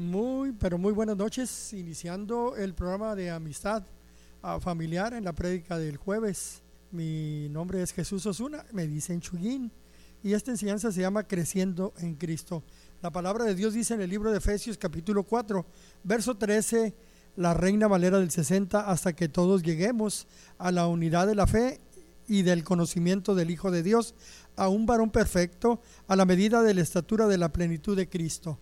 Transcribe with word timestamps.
Muy, 0.00 0.52
pero 0.52 0.78
muy 0.78 0.94
buenas 0.94 1.18
noches, 1.18 1.74
iniciando 1.74 2.56
el 2.56 2.72
programa 2.72 3.14
de 3.14 3.30
amistad 3.30 3.82
ah, 4.40 4.58
familiar 4.58 5.12
en 5.12 5.24
la 5.24 5.34
prédica 5.34 5.76
del 5.76 5.98
jueves. 5.98 6.62
Mi 6.90 7.50
nombre 7.50 7.82
es 7.82 7.92
Jesús 7.92 8.24
Osuna, 8.24 8.64
me 8.72 8.86
dicen 8.86 9.20
Chuyín, 9.20 9.70
y 10.22 10.32
esta 10.32 10.52
enseñanza 10.52 10.90
se 10.90 11.02
llama 11.02 11.24
Creciendo 11.24 11.92
en 11.98 12.14
Cristo. 12.14 12.64
La 13.02 13.10
palabra 13.10 13.44
de 13.44 13.54
Dios 13.54 13.74
dice 13.74 13.92
en 13.92 14.00
el 14.00 14.08
libro 14.08 14.30
de 14.30 14.38
Efesios 14.38 14.78
capítulo 14.78 15.22
4, 15.24 15.66
verso 16.02 16.34
13, 16.34 16.94
la 17.36 17.52
Reina 17.52 17.86
Valera 17.86 18.20
del 18.20 18.30
60, 18.30 18.90
hasta 18.90 19.12
que 19.12 19.28
todos 19.28 19.62
lleguemos 19.62 20.26
a 20.56 20.72
la 20.72 20.86
unidad 20.86 21.26
de 21.26 21.34
la 21.34 21.46
fe 21.46 21.78
y 22.26 22.40
del 22.40 22.64
conocimiento 22.64 23.34
del 23.34 23.50
Hijo 23.50 23.70
de 23.70 23.82
Dios, 23.82 24.14
a 24.56 24.68
un 24.68 24.86
varón 24.86 25.10
perfecto, 25.10 25.82
a 26.08 26.16
la 26.16 26.24
medida 26.24 26.62
de 26.62 26.72
la 26.72 26.80
estatura 26.80 27.26
de 27.26 27.36
la 27.36 27.52
plenitud 27.52 27.98
de 27.98 28.08
Cristo. 28.08 28.58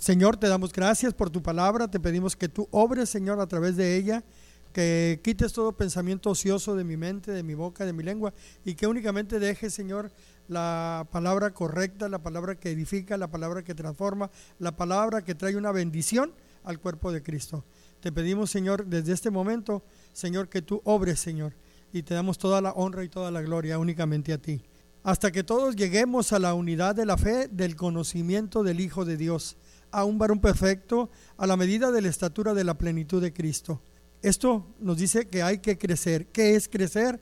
Señor, 0.00 0.38
te 0.38 0.48
damos 0.48 0.72
gracias 0.72 1.12
por 1.12 1.28
tu 1.28 1.42
palabra, 1.42 1.86
te 1.86 2.00
pedimos 2.00 2.34
que 2.34 2.48
tú 2.48 2.66
obres, 2.70 3.10
Señor, 3.10 3.38
a 3.40 3.46
través 3.46 3.76
de 3.76 3.96
ella, 3.96 4.24
que 4.72 5.20
quites 5.22 5.52
todo 5.52 5.72
pensamiento 5.72 6.30
ocioso 6.30 6.74
de 6.74 6.82
mi 6.82 6.96
mente, 6.96 7.30
de 7.30 7.42
mi 7.42 7.54
boca, 7.54 7.84
de 7.84 7.92
mi 7.92 8.02
lengua, 8.02 8.32
y 8.64 8.74
que 8.74 8.86
únicamente 8.86 9.38
dejes, 9.38 9.74
Señor, 9.74 10.10
la 10.48 11.06
palabra 11.12 11.52
correcta, 11.52 12.08
la 12.08 12.22
palabra 12.22 12.54
que 12.54 12.70
edifica, 12.70 13.18
la 13.18 13.28
palabra 13.28 13.62
que 13.62 13.74
transforma, 13.74 14.30
la 14.58 14.74
palabra 14.76 15.22
que 15.22 15.34
trae 15.34 15.56
una 15.56 15.72
bendición 15.72 16.32
al 16.64 16.80
cuerpo 16.80 17.12
de 17.12 17.22
Cristo. 17.22 17.64
Te 18.00 18.10
pedimos, 18.10 18.50
Señor, 18.50 18.86
desde 18.86 19.12
este 19.12 19.30
momento, 19.30 19.84
Señor, 20.14 20.48
que 20.48 20.62
tú 20.62 20.80
obres, 20.84 21.20
Señor, 21.20 21.52
y 21.92 22.02
te 22.02 22.14
damos 22.14 22.38
toda 22.38 22.62
la 22.62 22.72
honra 22.72 23.04
y 23.04 23.08
toda 23.10 23.30
la 23.30 23.42
gloria 23.42 23.78
únicamente 23.78 24.32
a 24.32 24.38
ti. 24.38 24.62
Hasta 25.04 25.30
que 25.32 25.44
todos 25.44 25.76
lleguemos 25.76 26.32
a 26.32 26.38
la 26.38 26.54
unidad 26.54 26.94
de 26.94 27.06
la 27.06 27.18
fe, 27.18 27.48
del 27.48 27.76
conocimiento 27.76 28.62
del 28.62 28.80
Hijo 28.80 29.04
de 29.04 29.16
Dios, 29.16 29.56
a 29.92 30.04
un 30.04 30.18
varón 30.18 30.40
perfecto, 30.40 31.10
a 31.36 31.46
la 31.46 31.56
medida 31.56 31.90
de 31.90 32.02
la 32.02 32.08
estatura 32.08 32.54
de 32.54 32.64
la 32.64 32.76
plenitud 32.76 33.22
de 33.22 33.32
Cristo. 33.32 33.80
Esto 34.22 34.66
nos 34.80 34.96
dice 34.96 35.28
que 35.28 35.42
hay 35.42 35.58
que 35.58 35.78
crecer. 35.78 36.26
¿Qué 36.28 36.54
es 36.56 36.68
crecer? 36.68 37.20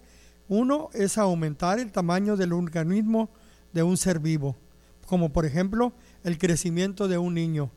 Uno 0.48 0.90
es 0.92 1.18
aumentar 1.18 1.78
el 1.78 1.92
tamaño 1.92 2.36
del 2.36 2.52
organismo 2.52 3.30
de 3.72 3.82
un 3.82 3.96
ser 3.96 4.18
vivo, 4.18 4.56
como 5.06 5.32
por 5.32 5.46
ejemplo 5.46 5.92
el 6.24 6.38
crecimiento 6.38 7.08
de 7.08 7.18
un 7.18 7.34
niño. 7.34 7.70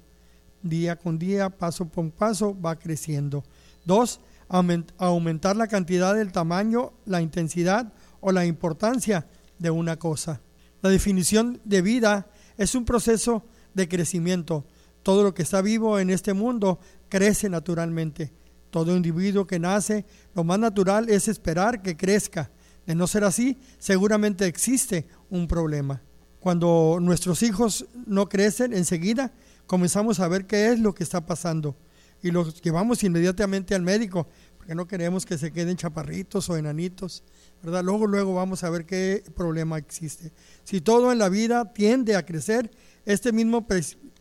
Día 0.61 0.95
con 0.95 1.19
día, 1.19 1.49
paso 1.49 1.85
por 1.85 2.09
paso, 2.11 2.59
va 2.59 2.77
creciendo. 2.77 3.43
Dos, 3.85 4.21
aumentar 4.47 5.55
la 5.55 5.67
cantidad 5.67 6.15
del 6.15 6.31
tamaño, 6.31 6.93
la 7.05 7.21
intensidad 7.21 7.93
o 8.21 8.31
la 8.31 8.45
importancia 8.45 9.27
de 9.59 9.71
una 9.71 9.97
cosa. 9.97 10.41
La 10.81 10.89
definición 10.89 11.61
de 11.63 11.81
vida 11.81 12.27
es 12.57 12.75
un 12.75 12.85
proceso 12.85 13.45
de 13.73 13.87
crecimiento. 13.87 14.65
Todo 15.03 15.23
lo 15.23 15.33
que 15.33 15.43
está 15.43 15.61
vivo 15.61 15.99
en 15.99 16.09
este 16.09 16.33
mundo 16.33 16.79
crece 17.09 17.49
naturalmente. 17.49 18.33
Todo 18.71 18.95
individuo 18.95 19.45
que 19.45 19.59
nace, 19.59 20.05
lo 20.33 20.43
más 20.43 20.57
natural 20.57 21.09
es 21.09 21.27
esperar 21.27 21.81
que 21.81 21.95
crezca. 21.95 22.49
De 22.87 22.95
no 22.95 23.05
ser 23.05 23.23
así, 23.23 23.57
seguramente 23.77 24.45
existe 24.45 25.07
un 25.29 25.47
problema. 25.47 26.01
Cuando 26.39 26.97
nuestros 26.99 27.43
hijos 27.43 27.85
no 28.05 28.27
crecen, 28.27 28.73
enseguida 28.73 29.31
comenzamos 29.67 30.19
a 30.19 30.27
ver 30.27 30.45
qué 30.45 30.71
es 30.71 30.79
lo 30.79 30.93
que 30.93 31.03
está 31.03 31.25
pasando 31.25 31.77
y 32.23 32.31
los 32.31 32.61
llevamos 32.61 33.03
inmediatamente 33.03 33.75
al 33.75 33.81
médico, 33.81 34.27
porque 34.57 34.73
no 34.73 34.87
queremos 34.87 35.25
que 35.25 35.37
se 35.37 35.51
queden 35.51 35.75
chaparritos 35.75 36.49
o 36.49 36.55
enanitos, 36.55 37.21
¿verdad? 37.61 37.83
Luego, 37.83 38.07
luego 38.07 38.33
vamos 38.33 38.63
a 38.63 38.69
ver 38.69 38.85
qué 38.85 39.23
problema 39.35 39.77
existe. 39.77 40.31
Si 40.63 40.79
todo 40.79 41.11
en 41.11 41.19
la 41.19 41.27
vida 41.27 41.73
tiende 41.73 42.15
a 42.15 42.25
crecer, 42.25 42.71
este 43.05 43.33
mismo 43.33 43.67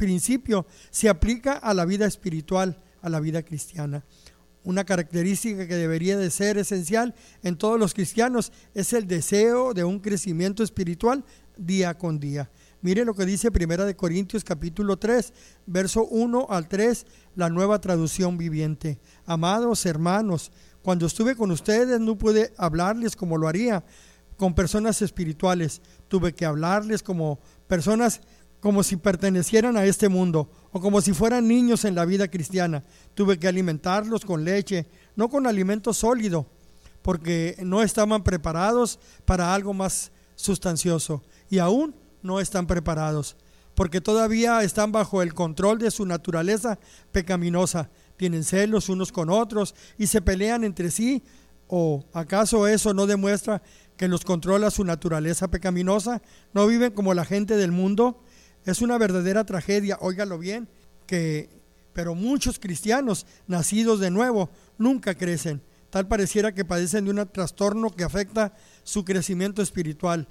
principio 0.03 0.67
se 0.91 1.09
aplica 1.09 1.53
a 1.53 1.73
la 1.75 1.85
vida 1.85 2.07
espiritual, 2.07 2.83
a 3.03 3.09
la 3.09 3.21
vida 3.21 3.45
cristiana. 3.45 4.05
Una 4.65 4.83
característica 4.83 5.69
que 5.69 5.77
debería 5.77 6.19
de 6.19 6.29
ser 6.33 6.59
esencial 6.59 7.15
en 7.45 7.57
todos 7.57 7.79
los 7.79 7.95
cristianos 7.95 8.51
es 8.75 8.95
el 8.95 9.07
deseo 9.07 9.75
de 9.75 9.85
un 9.85 10.01
crecimiento 10.01 10.65
espiritual 10.65 11.25
día 11.57 11.97
con 11.97 12.19
día. 12.19 12.51
Mire 12.81 13.05
lo 13.05 13.15
que 13.15 13.25
dice 13.25 13.53
Primera 13.53 13.85
de 13.85 13.95
Corintios 13.95 14.43
capítulo 14.43 14.97
3, 14.97 15.33
verso 15.67 16.05
1 16.07 16.49
al 16.51 16.67
3, 16.67 17.07
la 17.37 17.49
nueva 17.49 17.81
traducción 17.81 18.37
viviente. 18.37 18.99
Amados 19.25 19.87
hermanos, 19.87 20.51
cuando 20.83 21.07
estuve 21.07 21.37
con 21.37 21.53
ustedes 21.53 22.01
no 22.01 22.19
pude 22.19 22.53
hablarles 22.57 23.15
como 23.15 23.39
lo 23.39 23.47
haría 23.47 23.85
con 24.37 24.55
personas 24.57 25.01
espirituales. 25.01 25.81
Tuve 26.09 26.33
que 26.33 26.45
hablarles 26.45 27.05
como 27.05 27.39
personas 27.69 28.21
como 28.63 28.85
si 28.85 28.97
pertenecieran 28.97 29.77
a 29.77 29.85
este 29.85 30.09
mundo 30.09 30.49
o 30.71 30.81
como 30.81 31.01
si 31.01 31.13
fueran 31.13 31.49
niños 31.49 31.85
en 31.85 31.97
la 31.97 32.05
vida 32.05 32.29
cristiana. 32.29 32.85
Tuve 33.15 33.37
que 33.37 33.49
alimentarlos 33.49 34.25
con 34.25 34.45
leche, 34.45 34.87
no 35.17 35.29
con 35.29 35.49
alimento 35.49 35.93
sólido, 35.93 36.47
porque 37.03 37.57
no 37.65 37.83
estaban 37.83 38.23
preparados 38.23 39.01
para 39.25 39.53
algo 39.53 39.75
más 39.75 40.13
sustancioso. 40.37 41.25
Y 41.51 41.59
aún 41.59 41.97
no 42.23 42.39
están 42.39 42.69
preparados, 42.69 43.37
porque 43.75 44.01
todavía 44.01 44.63
están 44.63 44.93
bajo 44.93 45.23
el 45.23 45.35
control 45.35 45.81
de 45.81 45.91
su 45.91 46.07
naturaleza 46.07 46.79
pecaminosa. 47.11 47.91
Tienen 48.17 48.45
celos 48.45 48.89
unos 48.89 49.11
con 49.11 49.29
otros 49.29 49.75
y 49.99 50.07
se 50.07 50.23
pelean 50.23 50.63
entre 50.63 50.93
sí. 50.93 51.25
¿O 51.67 52.05
acaso 52.13 52.69
eso 52.69 52.95
no 52.95 53.07
demuestra 53.07 53.61
que 53.97 54.07
los 54.07 54.25
controla 54.25 54.71
su 54.71 54.85
naturaleza 54.85 55.49
pecaminosa? 55.49 56.23
¿No 56.55 56.69
viven 56.69 56.93
como 56.93 57.13
la 57.13 57.25
gente 57.25 57.57
del 57.57 57.73
mundo? 57.73 58.23
Es 58.65 58.83
una 58.83 58.99
verdadera 58.99 59.45
tragedia, 59.45 59.99
óigalo 60.01 60.39
bien, 60.39 60.69
que 61.07 61.63
pero 61.93 62.15
muchos 62.15 62.59
cristianos 62.59 63.27
nacidos 63.47 64.01
de 64.01 64.11
nuevo 64.11 64.51
nunca 64.79 65.15
crecen. 65.15 65.63
Tal 65.91 66.09
pareciera 66.09 66.55
que 66.55 66.65
padecen 66.65 67.05
de 67.05 67.11
un 67.11 67.29
trastorno 67.29 67.91
que 67.91 68.05
afecta 68.05 68.55
su 68.83 69.05
crecimiento 69.05 69.61
espiritual. 69.61 70.27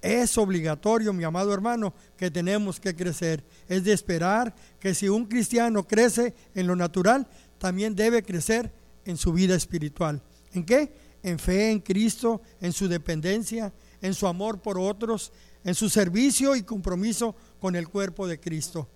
Es 0.00 0.36
obligatorio, 0.38 1.12
mi 1.12 1.22
amado 1.22 1.52
hermano, 1.52 1.94
que 2.16 2.30
tenemos 2.30 2.80
que 2.80 2.96
crecer. 2.96 3.44
Es 3.68 3.84
de 3.84 3.92
esperar 3.92 4.54
que 4.80 4.94
si 4.94 5.08
un 5.08 5.26
cristiano 5.26 5.86
crece 5.86 6.34
en 6.54 6.66
lo 6.66 6.74
natural, 6.74 7.28
también 7.58 7.94
debe 7.94 8.22
crecer 8.22 8.72
en 9.04 9.16
su 9.16 9.32
vida 9.32 9.54
espiritual. 9.54 10.22
¿En 10.54 10.64
qué? 10.64 10.92
En 11.22 11.38
fe 11.38 11.70
en 11.70 11.80
Cristo, 11.80 12.40
en 12.60 12.72
su 12.72 12.88
dependencia, 12.88 13.72
en 14.00 14.14
su 14.14 14.26
amor 14.26 14.60
por 14.60 14.78
otros, 14.78 15.30
en 15.64 15.74
su 15.74 15.88
servicio 15.88 16.56
y 16.56 16.62
compromiso 16.62 17.34
con 17.60 17.76
el 17.76 17.88
cuerpo 17.88 18.26
de 18.26 18.40
Cristo. 18.40 18.88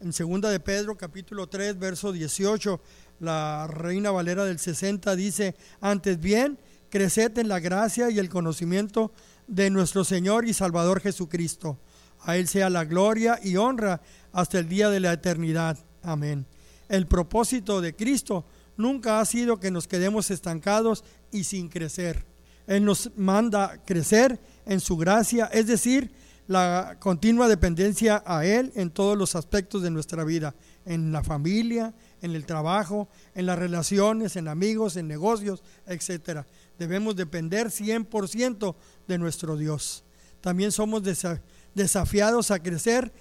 En 0.00 0.12
segunda 0.12 0.50
de 0.50 0.60
Pedro, 0.60 0.96
capítulo 0.96 1.48
3, 1.48 1.78
verso 1.78 2.12
18, 2.12 2.80
la 3.20 3.66
Reina 3.66 4.10
Valera 4.10 4.44
del 4.44 4.58
60 4.58 5.16
dice, 5.16 5.56
antes 5.80 6.20
bien, 6.20 6.58
creced 6.88 7.36
en 7.38 7.48
la 7.48 7.58
gracia 7.58 8.10
y 8.10 8.18
el 8.18 8.28
conocimiento 8.28 9.12
de 9.46 9.70
nuestro 9.70 10.04
Señor 10.04 10.46
y 10.46 10.54
Salvador 10.54 11.00
Jesucristo. 11.00 11.78
A 12.20 12.36
Él 12.36 12.48
sea 12.48 12.70
la 12.70 12.84
gloria 12.84 13.38
y 13.42 13.56
honra 13.56 14.00
hasta 14.32 14.58
el 14.58 14.68
día 14.68 14.90
de 14.90 15.00
la 15.00 15.12
eternidad. 15.12 15.78
Amén. 16.02 16.46
El 16.88 17.06
propósito 17.06 17.80
de 17.80 17.94
Cristo 17.94 18.44
nunca 18.76 19.20
ha 19.20 19.24
sido 19.24 19.60
que 19.60 19.70
nos 19.70 19.88
quedemos 19.88 20.30
estancados 20.30 21.04
y 21.30 21.44
sin 21.44 21.68
crecer. 21.68 22.24
Él 22.66 22.84
nos 22.84 23.10
manda 23.16 23.82
crecer 23.84 24.38
en 24.68 24.80
su 24.80 24.98
gracia, 24.98 25.46
es 25.46 25.66
decir, 25.66 26.12
la 26.46 26.98
continua 27.00 27.48
dependencia 27.48 28.22
a 28.26 28.44
Él 28.44 28.70
en 28.74 28.90
todos 28.90 29.16
los 29.16 29.34
aspectos 29.34 29.82
de 29.82 29.90
nuestra 29.90 30.24
vida, 30.24 30.54
en 30.84 31.10
la 31.10 31.24
familia, 31.24 31.94
en 32.20 32.34
el 32.34 32.44
trabajo, 32.44 33.08
en 33.34 33.46
las 33.46 33.58
relaciones, 33.58 34.36
en 34.36 34.46
amigos, 34.46 34.96
en 34.96 35.08
negocios, 35.08 35.62
etc. 35.86 36.46
Debemos 36.78 37.16
depender 37.16 37.68
100% 37.68 38.76
de 39.06 39.18
nuestro 39.18 39.56
Dios. 39.56 40.04
También 40.42 40.70
somos 40.70 41.02
desafiados 41.74 42.50
a 42.50 42.62
crecer, 42.62 43.12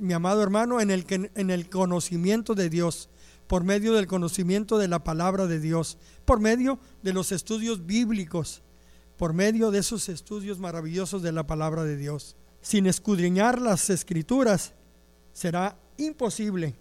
mi 0.00 0.12
amado 0.12 0.42
hermano, 0.42 0.80
en 0.80 0.90
el, 0.90 1.06
en 1.08 1.50
el 1.50 1.68
conocimiento 1.70 2.54
de 2.54 2.68
Dios, 2.68 3.10
por 3.46 3.62
medio 3.62 3.94
del 3.94 4.08
conocimiento 4.08 4.76
de 4.76 4.88
la 4.88 5.04
palabra 5.04 5.46
de 5.46 5.60
Dios, 5.60 5.98
por 6.24 6.40
medio 6.40 6.80
de 7.02 7.12
los 7.12 7.30
estudios 7.30 7.86
bíblicos, 7.86 8.62
por 9.16 9.32
medio 9.32 9.70
de 9.70 9.78
esos 9.78 10.08
estudios 10.08 10.58
maravillosos 10.58 11.22
de 11.22 11.32
la 11.32 11.46
palabra 11.46 11.84
de 11.84 11.96
Dios. 11.96 12.36
Sin 12.60 12.86
escudriñar 12.86 13.60
las 13.60 13.90
escrituras, 13.90 14.72
será 15.32 15.78
imposible 15.96 16.74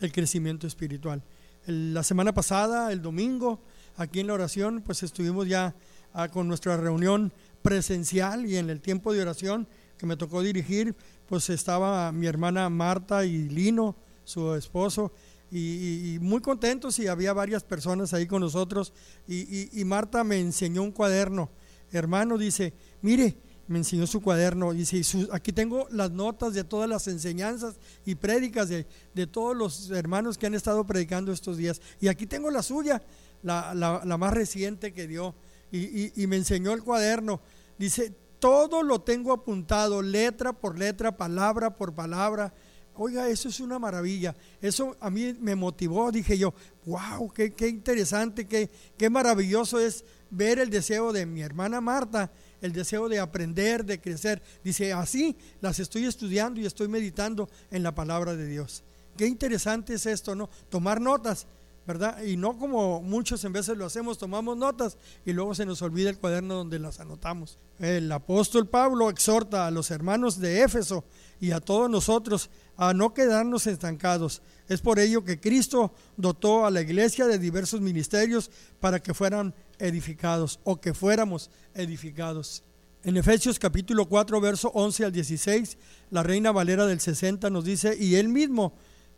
el 0.00 0.12
crecimiento 0.12 0.66
espiritual. 0.66 1.22
la 1.66 2.02
semana 2.02 2.32
pasada, 2.32 2.92
el 2.92 3.02
domingo, 3.02 3.60
aquí 3.96 4.20
en 4.20 4.28
la 4.28 4.34
oración, 4.34 4.82
pues 4.84 5.02
estuvimos 5.02 5.46
ya 5.46 5.74
ah, 6.14 6.28
con 6.28 6.48
nuestra 6.48 6.76
reunión 6.76 7.32
presencial 7.62 8.46
y 8.46 8.56
en 8.56 8.70
el 8.70 8.80
tiempo 8.80 9.12
de 9.12 9.20
oración 9.20 9.68
que 9.98 10.06
me 10.06 10.16
tocó 10.16 10.42
dirigir, 10.42 10.94
pues 11.26 11.50
estaba 11.50 12.10
mi 12.12 12.26
hermana 12.26 12.70
Marta 12.70 13.24
y 13.26 13.48
Lino, 13.48 13.96
su 14.24 14.54
esposo, 14.54 15.12
y, 15.50 16.18
muy 16.20 16.40
contentos 16.40 16.98
y 16.98 17.06
había 17.06 17.32
varias 17.32 17.64
personas 17.64 18.14
ahí 18.14 18.26
con 18.26 18.40
nosotros. 18.40 18.92
Y, 19.26 19.68
y, 19.78 19.84
Marta 19.84 20.22
me 20.24 20.38
enseñó 20.38 20.82
un 20.82 20.92
cuaderno. 20.92 21.50
Hermano, 21.92 22.38
dice, 22.38 22.72
mire, 23.02 23.36
me 23.68 23.78
enseñó 23.78 24.06
su 24.06 24.20
cuaderno. 24.20 24.72
Dice, 24.72 25.00
aquí 25.30 25.52
tengo 25.52 25.86
las 25.90 26.10
notas 26.10 26.54
de 26.54 26.64
todas 26.64 26.88
las 26.88 27.06
enseñanzas 27.06 27.76
y 28.04 28.14
prédicas 28.14 28.68
de, 28.68 28.86
todos 29.26 29.56
los 29.56 29.90
hermanos 29.90 30.38
que 30.38 30.46
han 30.46 30.54
estado 30.54 30.84
predicando 30.84 31.30
estos 31.30 31.56
días. 31.56 31.80
Y 32.00 32.08
aquí 32.08 32.26
tengo 32.26 32.50
la 32.50 32.62
suya, 32.62 33.02
la, 33.42 34.02
más 34.18 34.32
reciente 34.32 34.92
que 34.92 35.06
dio. 35.06 35.34
Y, 35.70 36.20
y, 36.20 36.26
me 36.26 36.36
enseñó 36.36 36.72
el 36.72 36.82
cuaderno. 36.82 37.42
Dice, 37.78 38.14
todo 38.38 38.82
lo 38.82 39.02
tengo 39.02 39.32
apuntado, 39.32 40.00
letra 40.00 40.54
por 40.54 40.78
letra, 40.78 41.16
palabra 41.16 41.76
por 41.76 41.94
palabra. 41.94 42.54
Oiga, 42.94 43.28
eso 43.28 43.48
es 43.48 43.60
una 43.60 43.78
maravilla. 43.78 44.34
Eso 44.62 44.96
a 44.98 45.10
mí 45.10 45.36
me 45.38 45.54
motivó. 45.54 46.10
Dije 46.10 46.38
yo, 46.38 46.54
wow, 46.86 47.30
qué, 47.32 47.52
qué 47.52 47.68
interesante, 47.68 48.48
qué, 48.48 48.70
qué 48.96 49.10
maravilloso 49.10 49.78
es 49.78 50.04
ver 50.30 50.58
el 50.58 50.70
deseo 50.70 51.12
de 51.12 51.26
mi 51.26 51.42
hermana 51.42 51.80
Marta 51.80 52.30
el 52.60 52.72
deseo 52.72 53.08
de 53.08 53.18
aprender, 53.18 53.84
de 53.84 54.00
crecer. 54.00 54.42
Dice, 54.64 54.92
así 54.92 55.36
las 55.60 55.78
estoy 55.78 56.04
estudiando 56.04 56.60
y 56.60 56.66
estoy 56.66 56.88
meditando 56.88 57.48
en 57.70 57.82
la 57.82 57.94
palabra 57.94 58.34
de 58.36 58.46
Dios. 58.46 58.82
Qué 59.16 59.26
interesante 59.26 59.94
es 59.94 60.06
esto, 60.06 60.34
¿no? 60.34 60.48
Tomar 60.68 61.00
notas, 61.00 61.46
¿verdad? 61.86 62.22
Y 62.22 62.36
no 62.36 62.56
como 62.58 63.02
muchos 63.02 63.44
en 63.44 63.52
veces 63.52 63.76
lo 63.76 63.86
hacemos, 63.86 64.18
tomamos 64.18 64.56
notas 64.56 64.96
y 65.24 65.32
luego 65.32 65.54
se 65.54 65.66
nos 65.66 65.82
olvida 65.82 66.10
el 66.10 66.18
cuaderno 66.18 66.54
donde 66.54 66.78
las 66.78 67.00
anotamos. 67.00 67.58
El 67.78 68.10
apóstol 68.12 68.68
Pablo 68.68 69.10
exhorta 69.10 69.66
a 69.66 69.70
los 69.70 69.90
hermanos 69.90 70.38
de 70.38 70.62
Éfeso 70.62 71.04
y 71.40 71.52
a 71.52 71.60
todos 71.60 71.88
nosotros 71.90 72.50
a 72.76 72.94
no 72.94 73.14
quedarnos 73.14 73.66
estancados. 73.66 74.42
Es 74.68 74.82
por 74.82 74.98
ello 74.98 75.24
que 75.24 75.40
Cristo 75.40 75.92
dotó 76.16 76.66
a 76.66 76.70
la 76.70 76.82
iglesia 76.82 77.26
de 77.26 77.38
diversos 77.38 77.80
ministerios 77.80 78.50
para 78.80 79.00
que 79.00 79.14
fueran 79.14 79.54
edificados 79.78 80.60
o 80.64 80.80
que 80.80 80.94
fuéramos 80.94 81.50
edificados. 81.74 82.62
En 83.04 83.16
Efesios 83.16 83.58
capítulo 83.58 84.06
4, 84.06 84.40
verso 84.40 84.70
11 84.74 85.04
al 85.04 85.12
16, 85.12 85.78
la 86.10 86.22
Reina 86.22 86.52
Valera 86.52 86.86
del 86.86 87.00
60 87.00 87.48
nos 87.50 87.64
dice, 87.64 87.96
y 87.98 88.16
él 88.16 88.28
mismo 88.28 88.74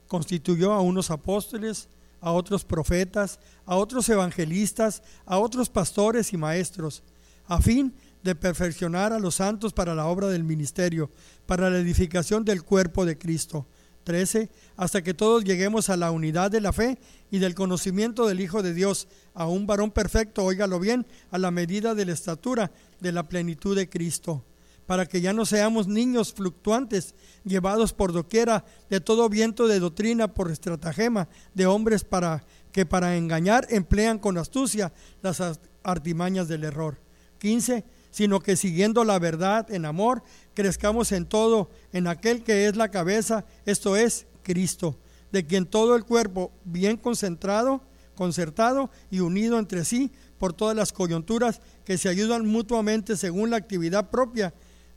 constituyó 0.06 0.72
a 0.72 0.80
unos 0.80 1.10
apóstoles, 1.10 1.88
a 2.20 2.32
otros 2.32 2.64
profetas, 2.64 3.40
a 3.64 3.76
otros 3.76 4.08
evangelistas, 4.08 5.02
a 5.24 5.38
otros 5.38 5.70
pastores 5.70 6.32
y 6.32 6.36
maestros, 6.36 7.02
a 7.46 7.60
fin 7.60 7.94
de 8.22 8.34
perfeccionar 8.34 9.12
a 9.12 9.18
los 9.18 9.36
santos 9.36 9.72
para 9.72 9.94
la 9.94 10.06
obra 10.06 10.28
del 10.28 10.44
ministerio, 10.44 11.10
para 11.46 11.70
la 11.70 11.78
edificación 11.78 12.44
del 12.44 12.62
cuerpo 12.62 13.06
de 13.06 13.16
Cristo 13.16 13.66
13, 14.10 14.50
hasta 14.76 15.02
que 15.02 15.14
todos 15.14 15.44
lleguemos 15.44 15.88
a 15.88 15.96
la 15.96 16.10
unidad 16.10 16.50
de 16.50 16.60
la 16.60 16.72
fe 16.72 16.98
y 17.30 17.38
del 17.38 17.54
conocimiento 17.54 18.26
del 18.26 18.40
Hijo 18.40 18.60
de 18.60 18.74
Dios, 18.74 19.06
a 19.34 19.46
un 19.46 19.68
varón 19.68 19.92
perfecto, 19.92 20.44
óigalo 20.44 20.80
bien, 20.80 21.06
a 21.30 21.38
la 21.38 21.52
medida 21.52 21.94
de 21.94 22.06
la 22.06 22.12
estatura 22.12 22.72
de 22.98 23.12
la 23.12 23.28
plenitud 23.28 23.76
de 23.76 23.88
Cristo, 23.88 24.44
para 24.84 25.06
que 25.06 25.20
ya 25.20 25.32
no 25.32 25.46
seamos 25.46 25.86
niños 25.86 26.32
fluctuantes, 26.32 27.14
llevados 27.44 27.92
por 27.92 28.12
doquiera 28.12 28.64
de 28.88 29.00
todo 29.00 29.28
viento 29.28 29.68
de 29.68 29.78
doctrina 29.78 30.34
por 30.34 30.50
estratagema 30.50 31.28
de 31.54 31.66
hombres 31.66 32.02
para 32.02 32.44
que 32.72 32.84
para 32.86 33.16
engañar 33.16 33.68
emplean 33.70 34.18
con 34.18 34.38
astucia 34.38 34.92
las 35.22 35.40
artimañas 35.84 36.48
del 36.48 36.64
error. 36.64 36.98
15 37.38 37.84
sino 38.10 38.40
que 38.40 38.56
siguiendo 38.56 39.04
la 39.04 39.18
verdad 39.18 39.70
en 39.70 39.84
amor, 39.84 40.22
crezcamos 40.54 41.12
en 41.12 41.26
todo, 41.26 41.70
en 41.92 42.06
aquel 42.06 42.42
que 42.42 42.66
es 42.66 42.76
la 42.76 42.90
cabeza, 42.90 43.44
esto 43.66 43.96
es 43.96 44.26
Cristo, 44.42 44.98
de 45.32 45.46
quien 45.46 45.66
todo 45.66 45.96
el 45.96 46.04
cuerpo, 46.04 46.52
bien 46.64 46.96
concentrado, 46.96 47.82
concertado 48.14 48.90
y 49.10 49.20
unido 49.20 49.58
entre 49.58 49.84
sí 49.84 50.10
por 50.38 50.52
todas 50.52 50.76
las 50.76 50.92
coyunturas 50.92 51.60
que 51.84 51.98
se 51.98 52.08
ayudan 52.08 52.46
mutuamente 52.46 53.16
según 53.16 53.50
la 53.50 53.56
actividad 53.56 54.10
propia 54.10 54.52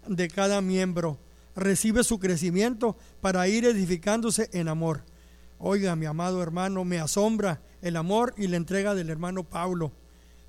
de 0.08 0.28
cada 0.28 0.62
miembro, 0.62 1.20
recibe 1.56 2.04
su 2.04 2.20
crecimiento 2.20 2.98
para 3.22 3.48
ir 3.48 3.66
edificándose 3.66 4.50
en 4.54 4.68
amor. 4.68 5.04
Oiga, 5.60 5.96
mi 5.96 6.06
amado 6.06 6.42
hermano, 6.42 6.84
me 6.84 7.00
asombra 7.00 7.62
el 7.82 7.96
amor 7.96 8.34
y 8.38 8.48
la 8.48 8.58
entrega 8.58 8.96
del 8.96 9.10
hermano 9.10 9.44
Pablo 9.44 9.94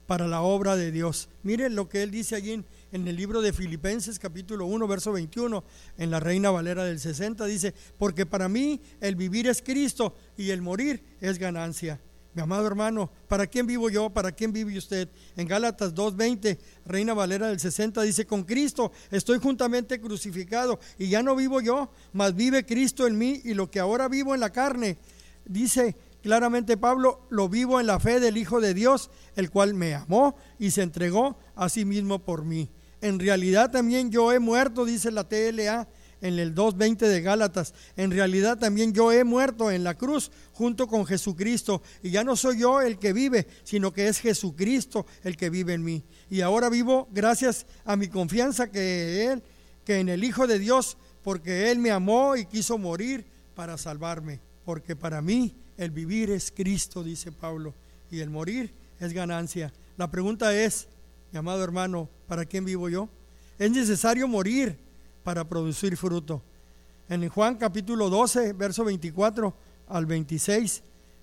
para 0.06 0.26
la 0.26 0.42
obra 0.42 0.76
de 0.76 0.92
Dios. 0.92 1.28
Miren 1.42 1.74
lo 1.74 1.88
que 1.88 2.02
él 2.02 2.10
dice 2.10 2.36
allí 2.36 2.64
en, 2.92 3.08
el 3.08 3.16
libro 3.16 3.42
de 3.42 3.52
Filipenses 3.52 4.18
capítulo 4.18 4.66
1, 4.66 4.86
verso 4.86 5.12
21, 5.12 5.64
en 5.98 6.10
la 6.10 6.20
Reina 6.20 6.50
Valera 6.50 6.84
del 6.84 7.00
60, 7.00 7.44
dice, 7.46 7.74
porque 7.98 8.26
para 8.26 8.48
mí 8.48 8.80
el 9.00 9.16
vivir 9.16 9.48
es 9.48 9.62
Cristo 9.62 10.14
y 10.36 10.50
el 10.50 10.62
morir 10.62 11.02
es 11.20 11.38
ganancia. 11.38 12.00
Mi 12.34 12.42
amado 12.42 12.66
hermano, 12.66 13.12
¿para 13.28 13.46
quién 13.46 13.64
vivo 13.64 13.88
yo? 13.90 14.10
¿Para 14.10 14.32
quién 14.32 14.52
vive 14.52 14.76
usted? 14.76 15.08
En 15.36 15.46
Gálatas 15.46 15.94
2.20, 15.94 16.58
Reina 16.84 17.14
Valera 17.14 17.46
del 17.46 17.60
60 17.60 18.02
dice, 18.02 18.26
con 18.26 18.42
Cristo 18.42 18.90
estoy 19.12 19.38
juntamente 19.38 20.00
crucificado 20.00 20.80
y 20.98 21.08
ya 21.08 21.22
no 21.22 21.36
vivo 21.36 21.60
yo, 21.60 21.92
mas 22.12 22.34
vive 22.34 22.66
Cristo 22.66 23.06
en 23.06 23.16
mí 23.16 23.40
y 23.44 23.54
lo 23.54 23.70
que 23.70 23.78
ahora 23.78 24.08
vivo 24.08 24.34
en 24.34 24.40
la 24.40 24.50
carne, 24.50 24.98
dice 25.44 25.94
Claramente 26.24 26.78
Pablo 26.78 27.20
lo 27.28 27.50
vivo 27.50 27.80
en 27.80 27.86
la 27.86 28.00
fe 28.00 28.18
del 28.18 28.38
Hijo 28.38 28.58
de 28.58 28.72
Dios, 28.72 29.10
el 29.36 29.50
cual 29.50 29.74
me 29.74 29.92
amó 29.92 30.34
y 30.58 30.70
se 30.70 30.80
entregó 30.80 31.36
a 31.54 31.68
sí 31.68 31.84
mismo 31.84 32.18
por 32.18 32.46
mí. 32.46 32.70
En 33.02 33.18
realidad 33.18 33.70
también 33.70 34.10
yo 34.10 34.32
he 34.32 34.38
muerto, 34.38 34.86
dice 34.86 35.10
la 35.10 35.28
TLA 35.28 35.86
en 36.22 36.38
el 36.38 36.54
2.20 36.54 36.96
de 36.96 37.20
Gálatas. 37.20 37.74
En 37.94 38.10
realidad 38.10 38.58
también 38.58 38.94
yo 38.94 39.12
he 39.12 39.22
muerto 39.22 39.70
en 39.70 39.84
la 39.84 39.98
cruz 39.98 40.30
junto 40.54 40.86
con 40.86 41.04
Jesucristo. 41.04 41.82
Y 42.02 42.12
ya 42.12 42.24
no 42.24 42.36
soy 42.36 42.60
yo 42.60 42.80
el 42.80 42.98
que 42.98 43.12
vive, 43.12 43.46
sino 43.62 43.92
que 43.92 44.08
es 44.08 44.18
Jesucristo 44.18 45.04
el 45.24 45.36
que 45.36 45.50
vive 45.50 45.74
en 45.74 45.84
mí. 45.84 46.04
Y 46.30 46.40
ahora 46.40 46.70
vivo 46.70 47.06
gracias 47.12 47.66
a 47.84 47.96
mi 47.96 48.08
confianza 48.08 48.70
que 48.70 49.42
que 49.84 49.98
en 49.98 50.08
el 50.08 50.24
Hijo 50.24 50.46
de 50.46 50.58
Dios, 50.58 50.96
porque 51.22 51.70
Él 51.70 51.80
me 51.80 51.90
amó 51.90 52.34
y 52.34 52.46
quiso 52.46 52.78
morir 52.78 53.26
para 53.54 53.76
salvarme. 53.76 54.40
Porque 54.64 54.96
para 54.96 55.20
mí 55.20 55.54
el 55.76 55.90
vivir 55.90 56.30
es 56.30 56.52
Cristo, 56.54 57.02
dice 57.02 57.32
Pablo, 57.32 57.74
y 58.10 58.20
el 58.20 58.30
morir 58.30 58.72
es 59.00 59.12
ganancia. 59.12 59.72
La 59.96 60.10
pregunta 60.10 60.54
es, 60.56 60.88
mi 61.32 61.38
amado 61.38 61.62
hermano, 61.64 62.08
¿para 62.26 62.44
quién 62.44 62.64
vivo 62.64 62.88
yo? 62.88 63.08
Es 63.58 63.70
necesario 63.70 64.28
morir 64.28 64.76
para 65.22 65.48
producir 65.48 65.96
fruto. 65.96 66.42
En 67.08 67.28
Juan 67.28 67.56
capítulo 67.56 68.08
12, 68.10 68.52
verso 68.52 68.84
24 68.84 69.54
al 69.88 70.06
26, 70.06 70.82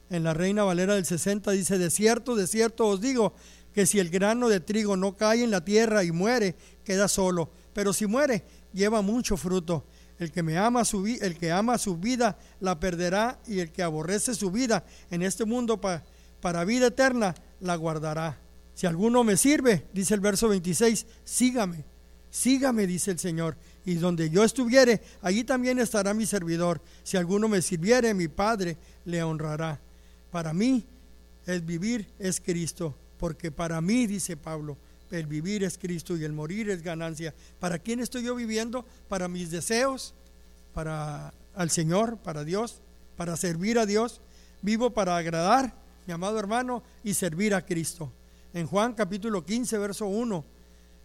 en 0.10 0.24
la 0.24 0.34
Reina 0.34 0.64
Valera 0.64 0.96
del 0.96 1.06
60 1.06 1.52
dice, 1.52 1.78
de 1.78 1.90
cierto, 1.90 2.36
de 2.36 2.48
cierto 2.48 2.88
os 2.88 3.02
digo, 3.02 3.34
que 3.74 3.86
si 3.86 4.00
el 4.00 4.10
grano 4.10 4.50
de 4.50 4.60
trigo 4.60 4.98
no 4.98 5.16
cae 5.16 5.44
en 5.44 5.52
la 5.52 5.64
tierra 5.64 6.04
y 6.04 6.12
muere, 6.12 6.56
queda 6.84 7.08
solo, 7.08 7.50
pero 7.74 7.94
si 7.94 8.06
muere, 8.06 8.44
lleva 8.74 9.02
mucho 9.02 9.38
fruto. 9.38 9.86
El 10.22 10.32
que 10.32 10.44
me 10.44 10.56
ama 10.56 10.86
su 10.86 11.08
el 11.08 11.36
que 11.36 11.52
ama 11.52 11.80
su 11.80 11.98
vida 11.98 12.38
la 12.60 12.80
perderá 12.80 13.40
y 13.48 13.60
el 13.60 13.72
que 13.72 13.82
aborrece 13.82 14.36
su 14.36 14.52
vida 14.52 14.86
en 15.10 15.24
este 15.24 15.46
mundo 15.46 15.82
para 15.82 16.64
vida 16.64 16.88
eterna 16.88 17.34
la 17.60 17.76
guardará. 17.76 18.38
Si 18.76 18.86
alguno 18.86 19.24
me 19.24 19.36
sirve, 19.36 19.88
dice 19.92 20.14
el 20.14 20.20
verso 20.20 20.48
26, 20.48 21.08
sígame. 21.24 21.86
Sígame, 22.30 22.86
dice 22.86 23.10
el 23.10 23.18
Señor, 23.18 23.58
y 23.84 23.96
donde 23.96 24.30
yo 24.30 24.44
estuviere, 24.44 25.02
allí 25.24 25.44
también 25.44 25.80
estará 25.80 26.14
mi 26.14 26.28
servidor. 26.28 26.82
Si 27.02 27.18
alguno 27.18 27.48
me 27.48 27.64
sirviere, 27.64 28.14
mi 28.14 28.28
Padre 28.28 28.78
le 29.06 29.24
honrará. 29.24 29.82
Para 30.30 30.54
mí, 30.54 30.86
el 31.48 31.64
vivir 31.64 32.08
es 32.20 32.40
Cristo, 32.40 32.96
porque 33.18 33.52
para 33.52 33.82
mí, 33.82 34.06
dice 34.06 34.38
Pablo, 34.38 34.78
el 35.12 35.28
vivir 35.28 35.64
es 35.64 35.78
Cristo 35.78 36.18
y 36.18 36.24
el 36.24 36.34
morir 36.34 36.70
es 36.70 36.82
ganancia. 36.82 37.34
¿Para 37.60 37.80
quién 37.80 38.00
estoy 38.00 38.24
yo 38.24 38.36
viviendo? 38.36 38.86
Para 39.08 39.28
mis 39.28 39.52
deseos, 39.52 40.14
para 40.74 41.34
al 41.56 41.70
Señor, 41.70 42.18
para 42.18 42.44
Dios, 42.44 42.82
para 43.18 43.36
servir 43.38 43.80
a 43.80 43.86
Dios. 43.86 44.22
Vivo 44.62 44.92
para 44.92 45.18
agradar, 45.18 45.74
mi 46.06 46.14
amado 46.14 46.40
hermano, 46.40 46.84
y 47.04 47.14
servir 47.14 47.54
a 47.54 47.66
Cristo. 47.66 48.12
En 48.54 48.68
Juan 48.68 48.94
capítulo 48.94 49.46
15, 49.46 49.78
verso 49.78 50.06
1, 50.08 50.46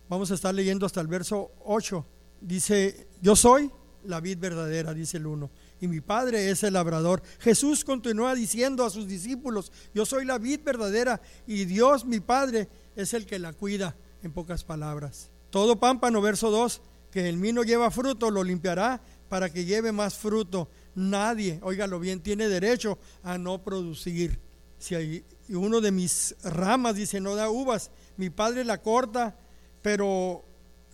vamos 0.09 0.31
a 0.31 0.35
estar 0.35 0.55
leyendo 0.55 0.85
hasta 0.87 1.01
el 1.01 1.07
verso 1.07 1.53
8. 1.65 2.05
Dice, 2.41 3.09
yo 3.23 3.35
soy 3.35 3.71
la 4.05 4.21
vid 4.21 4.39
verdadera, 4.39 4.93
dice 4.95 5.17
el 5.17 5.27
1, 5.27 5.51
y 5.81 5.89
mi 5.89 6.01
Padre 6.01 6.51
es 6.51 6.63
el 6.65 6.75
labrador. 6.75 7.23
Jesús 7.41 7.85
continúa 7.85 8.35
diciendo 8.35 8.85
a 8.85 8.91
sus 8.91 9.07
discípulos, 9.07 9.73
yo 9.95 10.05
soy 10.05 10.25
la 10.25 10.39
vid 10.39 10.61
verdadera 10.65 11.21
y 11.47 11.65
Dios 11.65 12.05
mi 12.05 12.21
Padre 12.21 12.69
es 12.97 13.15
el 13.15 13.27
que 13.27 13.39
la 13.39 13.53
cuida, 13.53 13.95
en 14.23 14.33
pocas 14.33 14.65
palabras. 14.65 15.31
Todo 15.51 15.79
pámpano, 15.79 16.21
verso 16.21 16.51
2, 16.51 16.83
que 17.11 17.29
el 17.29 17.37
mí 17.37 17.53
lleva 17.65 17.91
fruto, 17.91 18.31
lo 18.31 18.43
limpiará 18.43 19.01
para 19.29 19.51
que 19.51 19.65
lleve 19.65 19.93
más 19.93 20.15
fruto. 20.15 20.69
Nadie, 20.95 21.61
óigalo 21.63 22.01
bien, 22.01 22.21
tiene 22.21 22.49
derecho 22.49 22.99
a 23.23 23.39
no 23.39 23.63
producir. 23.63 24.39
Si 24.79 24.95
hay, 24.95 25.25
uno 25.49 25.81
de 25.81 25.93
mis 25.93 26.35
ramas 26.43 26.97
dice 26.97 27.21
no 27.21 27.35
da 27.35 27.49
uvas, 27.49 27.91
mi 28.17 28.31
padre 28.31 28.65
la 28.65 28.83
corta, 28.83 29.37
pero 29.83 30.45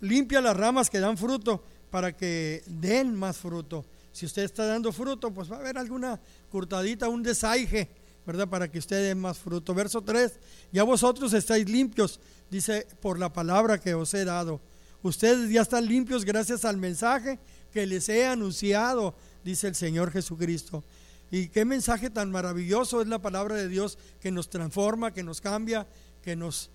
limpia 0.01 0.41
las 0.41 0.55
ramas 0.55 0.89
que 0.89 0.99
dan 0.99 1.17
fruto 1.17 1.63
para 1.89 2.15
que 2.15 2.63
den 2.67 3.15
más 3.15 3.37
fruto. 3.37 3.85
Si 4.11 4.25
usted 4.25 4.43
está 4.43 4.65
dando 4.65 4.91
fruto, 4.91 5.31
pues 5.31 5.51
va 5.51 5.57
a 5.57 5.59
haber 5.59 5.77
alguna 5.77 6.19
cortadita, 6.49 7.09
un 7.09 7.23
desaige 7.23 7.89
¿verdad? 8.25 8.47
Para 8.47 8.69
que 8.69 8.79
usted 8.79 9.01
dé 9.01 9.15
más 9.15 9.37
fruto. 9.37 9.73
Verso 9.73 10.01
3, 10.01 10.39
ya 10.71 10.83
vosotros 10.83 11.33
estáis 11.33 11.69
limpios, 11.69 12.19
dice, 12.49 12.87
por 13.01 13.19
la 13.19 13.31
palabra 13.31 13.79
que 13.79 13.93
os 13.93 14.13
he 14.13 14.25
dado. 14.25 14.61
Ustedes 15.01 15.49
ya 15.49 15.61
están 15.61 15.85
limpios 15.85 16.23
gracias 16.23 16.63
al 16.65 16.77
mensaje 16.77 17.39
que 17.71 17.85
les 17.85 18.07
he 18.07 18.25
anunciado, 18.25 19.15
dice 19.43 19.67
el 19.67 19.75
Señor 19.75 20.11
Jesucristo. 20.11 20.83
Y 21.31 21.49
qué 21.49 21.65
mensaje 21.65 22.09
tan 22.09 22.31
maravilloso 22.31 23.01
es 23.01 23.07
la 23.07 23.19
palabra 23.19 23.55
de 23.55 23.67
Dios 23.67 23.97
que 24.21 24.31
nos 24.31 24.49
transforma, 24.49 25.11
que 25.11 25.23
nos 25.23 25.41
cambia, 25.41 25.87
que 26.21 26.35
nos 26.35 26.69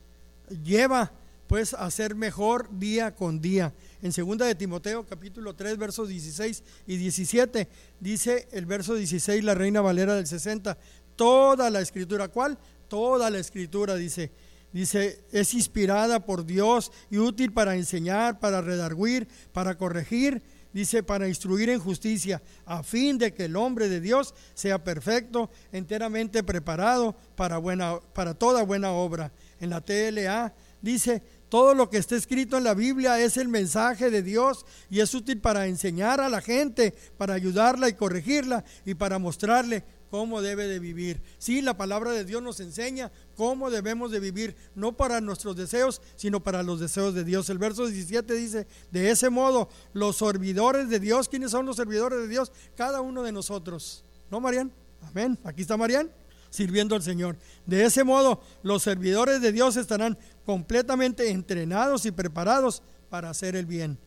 lleva 0.64 1.12
pues 1.48 1.72
a 1.72 1.90
ser 1.90 2.14
mejor 2.14 2.68
día 2.78 3.14
con 3.14 3.40
día. 3.40 3.72
En 4.02 4.12
segunda 4.12 4.46
de 4.46 4.54
Timoteo 4.54 5.06
capítulo 5.06 5.54
3 5.54 5.78
versos 5.78 6.08
16 6.08 6.62
y 6.86 6.96
17 6.98 7.68
dice 8.00 8.48
el 8.52 8.66
verso 8.66 8.94
16 8.94 9.42
la 9.42 9.54
Reina 9.54 9.80
Valera 9.80 10.14
del 10.14 10.26
60, 10.26 10.76
toda 11.18 11.68
la 11.68 11.80
escritura, 11.80 12.28
¿cuál? 12.28 12.56
Toda 12.86 13.28
la 13.28 13.38
escritura 13.38 13.96
dice, 13.96 14.30
dice, 14.72 15.24
es 15.32 15.52
inspirada 15.52 16.24
por 16.24 16.46
Dios 16.46 16.92
y 17.10 17.18
útil 17.18 17.52
para 17.52 17.74
enseñar, 17.74 18.38
para 18.38 18.62
redarguir, 18.62 19.28
para 19.52 19.76
corregir 19.76 20.42
dice, 20.72 21.02
para 21.02 21.28
instruir 21.28 21.70
en 21.70 21.80
justicia, 21.80 22.42
a 22.64 22.82
fin 22.82 23.18
de 23.18 23.32
que 23.32 23.46
el 23.46 23.56
hombre 23.56 23.88
de 23.88 24.00
Dios 24.00 24.34
sea 24.54 24.84
perfecto, 24.84 25.50
enteramente 25.72 26.42
preparado 26.42 27.16
para, 27.36 27.58
buena, 27.58 27.98
para 28.14 28.34
toda 28.34 28.62
buena 28.62 28.92
obra. 28.92 29.32
En 29.60 29.70
la 29.70 29.80
TLA 29.80 30.54
dice, 30.80 31.22
todo 31.48 31.74
lo 31.74 31.88
que 31.88 31.96
está 31.96 32.14
escrito 32.14 32.58
en 32.58 32.64
la 32.64 32.74
Biblia 32.74 33.18
es 33.18 33.38
el 33.38 33.48
mensaje 33.48 34.10
de 34.10 34.22
Dios 34.22 34.66
y 34.90 35.00
es 35.00 35.14
útil 35.14 35.40
para 35.40 35.66
enseñar 35.66 36.20
a 36.20 36.28
la 36.28 36.40
gente, 36.40 36.94
para 37.16 37.34
ayudarla 37.34 37.88
y 37.88 37.94
corregirla 37.94 38.64
y 38.84 38.94
para 38.94 39.18
mostrarle 39.18 39.82
cómo 40.10 40.42
debe 40.42 40.66
de 40.66 40.78
vivir. 40.78 41.20
Sí, 41.38 41.62
la 41.62 41.76
palabra 41.76 42.12
de 42.12 42.24
Dios 42.24 42.42
nos 42.42 42.60
enseña 42.60 43.10
cómo 43.36 43.70
debemos 43.70 44.10
de 44.10 44.20
vivir, 44.20 44.56
no 44.74 44.96
para 44.96 45.20
nuestros 45.20 45.56
deseos, 45.56 46.00
sino 46.16 46.40
para 46.40 46.62
los 46.62 46.80
deseos 46.80 47.14
de 47.14 47.24
Dios. 47.24 47.50
El 47.50 47.58
verso 47.58 47.86
17 47.86 48.34
dice, 48.34 48.66
de 48.90 49.10
ese 49.10 49.30
modo, 49.30 49.68
los 49.92 50.16
servidores 50.16 50.88
de 50.88 51.00
Dios, 51.00 51.28
¿quiénes 51.28 51.50
son 51.50 51.66
los 51.66 51.76
servidores 51.76 52.20
de 52.20 52.28
Dios? 52.28 52.52
Cada 52.76 53.00
uno 53.00 53.22
de 53.22 53.32
nosotros. 53.32 54.04
¿No, 54.30 54.40
Marian? 54.40 54.72
Amén. 55.02 55.38
Aquí 55.44 55.62
está 55.62 55.76
Marian 55.76 56.10
sirviendo 56.50 56.94
al 56.94 57.02
Señor. 57.02 57.36
De 57.66 57.84
ese 57.84 58.04
modo, 58.04 58.42
los 58.62 58.82
servidores 58.82 59.40
de 59.40 59.52
Dios 59.52 59.76
estarán 59.76 60.18
completamente 60.46 61.30
entrenados 61.30 62.06
y 62.06 62.10
preparados 62.10 62.82
para 63.10 63.30
hacer 63.30 63.54
el 63.54 63.66
bien. 63.66 63.98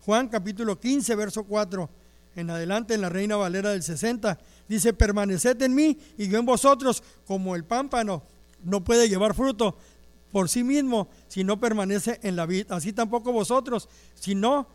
Juan 0.00 0.28
capítulo 0.28 0.78
15, 0.78 1.14
verso 1.14 1.44
4 1.44 1.88
en 2.36 2.50
adelante 2.50 2.94
en 2.94 3.00
la 3.00 3.08
Reina 3.08 3.36
Valera 3.36 3.70
del 3.70 3.82
60, 3.82 4.38
dice, 4.68 4.92
permaneced 4.92 5.60
en 5.62 5.74
mí 5.74 5.98
y 6.16 6.28
yo 6.28 6.38
en 6.38 6.46
vosotros, 6.46 7.02
como 7.26 7.56
el 7.56 7.64
pámpano 7.64 8.22
no 8.62 8.82
puede 8.82 9.08
llevar 9.08 9.34
fruto 9.34 9.76
por 10.32 10.48
sí 10.48 10.64
mismo 10.64 11.08
si 11.28 11.44
no 11.44 11.60
permanece 11.60 12.18
en 12.22 12.36
la 12.36 12.46
vid, 12.46 12.70
así 12.72 12.92
tampoco 12.92 13.32
vosotros, 13.32 13.88
si 14.14 14.34
no 14.34 14.66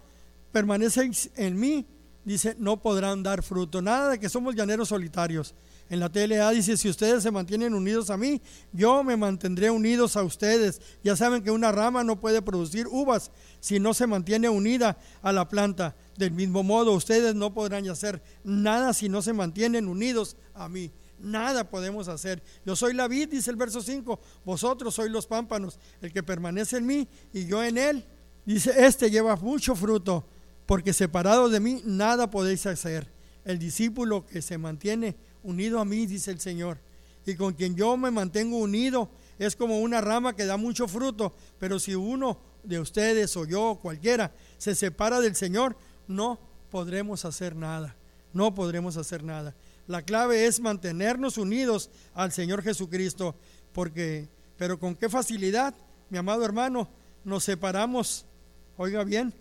permanecéis 0.52 1.32
en 1.36 1.60
mí, 1.60 1.86
dice, 2.24 2.56
no 2.60 2.78
podrán 2.78 3.24
dar 3.24 3.44
fruto. 3.44 3.82
Nada 3.82 4.12
de 4.12 4.20
que 4.20 4.30
somos 4.30 4.56
llaneros 4.56 4.90
solitarios. 4.90 5.54
En 5.90 6.00
la 6.00 6.10
TLA 6.10 6.52
dice, 6.52 6.78
si 6.78 6.88
ustedes 6.88 7.24
se 7.24 7.32
mantienen 7.32 7.74
unidos 7.74 8.12
a 8.12 8.18
mí, 8.18 8.42
yo 8.72 9.04
me 9.04 9.18
mantendré 9.18 9.72
unidos 9.72 10.16
a 10.18 10.24
ustedes. 10.24 10.82
Ya 11.04 11.16
saben 11.16 11.42
que 11.42 11.50
una 11.50 11.72
rama 11.72 12.04
no 12.04 12.20
puede 12.20 12.44
producir 12.44 12.88
uvas 12.88 13.32
si 13.60 13.80
no 13.80 13.96
se 13.96 14.06
mantiene 14.06 14.50
unida 14.50 15.00
a 15.24 15.32
la 15.32 15.50
planta. 15.50 15.96
Del 16.16 16.32
mismo 16.32 16.62
modo, 16.62 16.94
ustedes 16.94 17.34
no 17.34 17.54
podrán 17.56 17.90
hacer 17.90 18.22
nada 18.44 18.94
si 18.94 19.10
no 19.10 19.24
se 19.24 19.34
mantienen 19.34 19.88
unidos 19.88 20.38
a 20.54 20.70
mí. 20.70 20.92
Nada 21.18 21.70
podemos 21.70 22.08
hacer. 22.08 22.44
Yo 22.66 22.76
soy 22.76 22.94
la 22.94 23.08
vid, 23.08 23.30
dice 23.30 23.50
el 23.50 23.58
verso 23.58 23.82
5. 23.82 24.20
Vosotros 24.46 24.94
sois 24.94 25.12
los 25.12 25.26
pámpanos. 25.26 25.80
El 26.02 26.14
que 26.14 26.22
permanece 26.22 26.78
en 26.78 26.86
mí 26.86 27.08
y 27.34 27.48
yo 27.48 27.64
en 27.64 27.80
él. 27.80 28.06
Dice, 28.46 28.74
este 28.78 29.10
lleva 29.10 29.36
mucho 29.36 29.76
fruto, 29.76 30.26
porque 30.66 30.94
separado 30.94 31.50
de 31.50 31.60
mí 31.60 31.82
nada 31.84 32.30
podéis 32.30 32.66
hacer. 32.68 33.12
El 33.44 33.58
discípulo 33.60 34.26
que 34.26 34.42
se 34.42 34.58
mantiene 34.58 35.16
unido 35.44 35.80
a 35.80 35.86
mí, 35.86 36.06
dice 36.06 36.32
el 36.32 36.40
Señor, 36.40 36.80
y 37.26 37.36
con 37.36 37.54
quien 37.54 37.76
yo 37.76 37.96
me 37.98 38.12
mantengo 38.12 38.58
unido, 38.58 39.10
es 39.38 39.56
como 39.56 39.80
una 39.80 40.02
rama 40.02 40.36
que 40.36 40.46
da 40.46 40.58
mucho 40.58 40.88
fruto, 40.88 41.34
pero 41.60 41.80
si 41.80 41.96
uno 41.96 42.40
de 42.64 42.80
ustedes 42.80 43.36
o 43.38 43.46
yo, 43.46 43.80
cualquiera, 43.82 44.34
se 44.58 44.76
separa 44.76 45.22
del 45.22 45.36
Señor, 45.36 45.78
no 46.08 46.40
podremos 46.70 47.26
hacer 47.26 47.56
nada, 47.56 47.96
no 48.34 48.54
podremos 48.54 48.98
hacer 48.98 49.24
nada. 49.24 49.56
La 49.88 50.02
clave 50.02 50.46
es 50.46 50.60
mantenernos 50.60 51.38
unidos 51.38 51.90
al 52.14 52.32
Señor 52.32 52.62
Jesucristo, 52.62 53.36
porque, 53.74 54.28
pero 54.58 54.80
con 54.80 54.96
qué 54.96 55.10
facilidad, 55.10 55.74
mi 56.10 56.18
amado 56.18 56.44
hermano, 56.44 56.90
nos 57.24 57.44
separamos, 57.44 58.26
oiga 58.78 59.04
bien, 59.04 59.34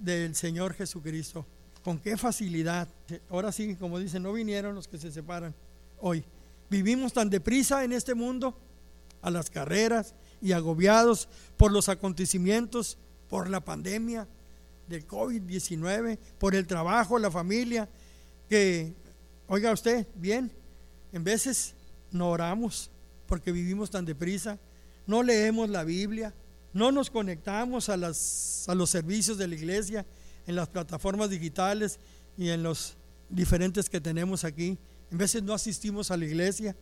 del 0.00 0.34
Señor 0.34 0.74
Jesucristo. 0.74 1.46
Con 1.84 1.98
qué 1.98 2.16
facilidad. 2.16 2.88
Ahora 3.30 3.52
sí, 3.52 3.74
como 3.76 3.98
dicen, 3.98 4.22
no 4.22 4.32
vinieron 4.32 4.74
los 4.74 4.88
que 4.88 4.98
se 4.98 5.10
separan 5.10 5.54
hoy. 5.98 6.24
Vivimos 6.68 7.12
tan 7.12 7.30
deprisa 7.30 7.84
en 7.84 7.92
este 7.92 8.14
mundo, 8.14 8.56
a 9.22 9.30
las 9.30 9.50
carreras 9.50 10.14
y 10.40 10.52
agobiados 10.52 11.28
por 11.56 11.72
los 11.72 11.88
acontecimientos, 11.88 12.96
por 13.28 13.48
la 13.48 13.60
pandemia 13.60 14.26
del 14.88 15.06
COVID-19, 15.06 16.18
por 16.38 16.54
el 16.54 16.66
trabajo, 16.66 17.18
la 17.18 17.30
familia, 17.30 17.88
que, 18.48 18.92
oiga 19.46 19.72
usted, 19.72 20.06
bien, 20.16 20.50
en 21.12 21.24
veces 21.24 21.74
no 22.10 22.30
oramos 22.30 22.90
porque 23.26 23.52
vivimos 23.52 23.90
tan 23.90 24.04
deprisa, 24.04 24.58
no 25.06 25.22
leemos 25.22 25.70
la 25.70 25.84
Biblia, 25.84 26.34
no 26.72 26.90
nos 26.90 27.10
conectamos 27.10 27.88
a, 27.88 27.96
las, 27.96 28.64
a 28.68 28.74
los 28.74 28.90
servicios 28.90 29.38
de 29.38 29.46
la 29.46 29.54
iglesia, 29.54 30.04
en 30.46 30.56
las 30.56 30.68
plataformas 30.68 31.30
digitales 31.30 31.98
y 32.36 32.50
en 32.50 32.62
los 32.62 32.96
diferentes 33.28 33.88
que 33.88 34.00
tenemos 34.00 34.44
aquí. 34.44 34.78
En 35.10 35.18
veces 35.18 35.42
no 35.42 35.54
asistimos 35.54 36.10
a 36.10 36.16
la 36.16 36.24
iglesia. 36.24 36.76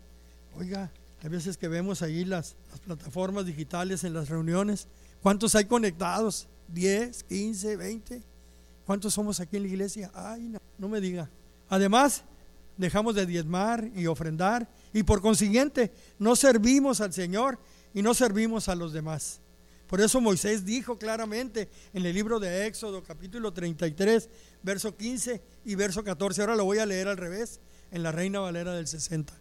Oiga, 0.57 0.91
hay 1.23 1.29
veces 1.29 1.57
que 1.57 1.69
vemos 1.69 2.03
ahí 2.03 2.25
las, 2.25 2.57
plataformas 2.85 3.47
digitales 3.47 4.05
en 4.05 4.15
las 4.15 4.29
reuniones. 4.29 4.89
¿Cuántos 5.23 5.55
hay 5.55 5.65
conectados? 5.65 6.49
¿10, 6.75 7.25
15, 7.25 7.77
20? 7.77 8.23
¿Cuántos 8.87 9.15
somos 9.15 9.41
aquí 9.41 9.57
en 9.57 9.63
la 9.63 9.69
iglesia? 9.69 10.11
Ay, 10.15 10.43
no, 10.49 10.59
no 10.79 10.89
me 10.89 11.01
diga. 11.01 11.29
Además, 11.69 12.25
dejamos 12.77 13.15
de 13.15 13.27
diezmar 13.27 13.91
y 13.95 14.07
ofrendar 14.07 14.69
y 14.93 15.03
por 15.03 15.21
consiguiente 15.21 15.93
no 16.19 16.37
servimos 16.37 17.01
al 17.01 17.13
Señor 17.13 17.59
y 17.93 18.03
no 18.03 18.15
servimos 18.15 18.69
a 18.69 18.75
los 18.75 18.93
demás. 18.93 19.41
Por 19.89 20.03
eso 20.03 20.21
Moisés 20.21 20.67
dijo 20.67 20.99
claramente 20.99 21.71
en 21.95 22.05
el 22.05 22.13
libro 22.13 22.39
de 22.39 22.67
Éxodo 22.67 23.03
capítulo 23.03 23.55
33, 23.55 24.29
verso 24.63 24.95
15 24.95 25.43
y 25.65 25.75
verso 25.77 26.05
14, 26.05 26.43
ahora 26.43 26.57
lo 26.57 26.67
voy 26.67 26.79
a 26.79 26.85
leer 26.85 27.09
al 27.09 27.17
revés, 27.17 27.59
en 27.91 28.03
la 28.03 28.13
Reina 28.13 28.39
Valera 28.39 28.75
del 28.75 28.87
60. 28.87 29.33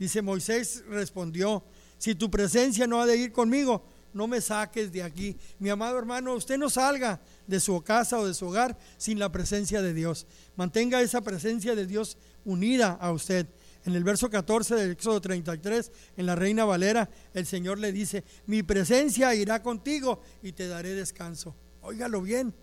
Dice, 0.00 0.20
Moisés 0.20 0.82
respondió, 0.88 1.64
si 1.98 2.16
tu 2.16 2.28
presencia 2.32 2.88
no 2.88 3.00
ha 3.00 3.06
de 3.06 3.16
ir 3.16 3.30
conmigo, 3.30 3.84
no 4.12 4.26
me 4.26 4.40
saques 4.40 4.90
de 4.90 5.04
aquí. 5.04 5.36
Mi 5.60 5.70
amado 5.70 5.96
hermano, 5.96 6.34
usted 6.34 6.58
no 6.58 6.68
salga 6.68 7.20
de 7.46 7.60
su 7.60 7.80
casa 7.82 8.18
o 8.18 8.26
de 8.26 8.34
su 8.34 8.48
hogar 8.48 8.76
sin 8.98 9.20
la 9.20 9.30
presencia 9.30 9.82
de 9.82 9.94
Dios. 9.94 10.26
Mantenga 10.56 11.00
esa 11.00 11.20
presencia 11.20 11.76
de 11.76 11.86
Dios 11.86 12.18
unida 12.44 12.98
a 13.00 13.12
usted. 13.12 13.46
En 13.84 13.94
el 13.94 14.04
verso 14.04 14.30
14 14.30 14.76
del 14.76 14.90
Éxodo 14.92 15.20
33, 15.20 15.90
en 16.16 16.26
la 16.26 16.36
Reina 16.36 16.64
Valera, 16.64 17.10
el 17.34 17.46
Señor 17.46 17.78
le 17.78 17.90
dice, 17.90 18.22
mi 18.46 18.62
presencia 18.62 19.34
irá 19.34 19.62
contigo 19.62 20.20
y 20.42 20.52
te 20.52 20.68
daré 20.68 20.94
descanso. 20.94 21.54
Óigalo 21.80 22.22
bien, 22.22 22.54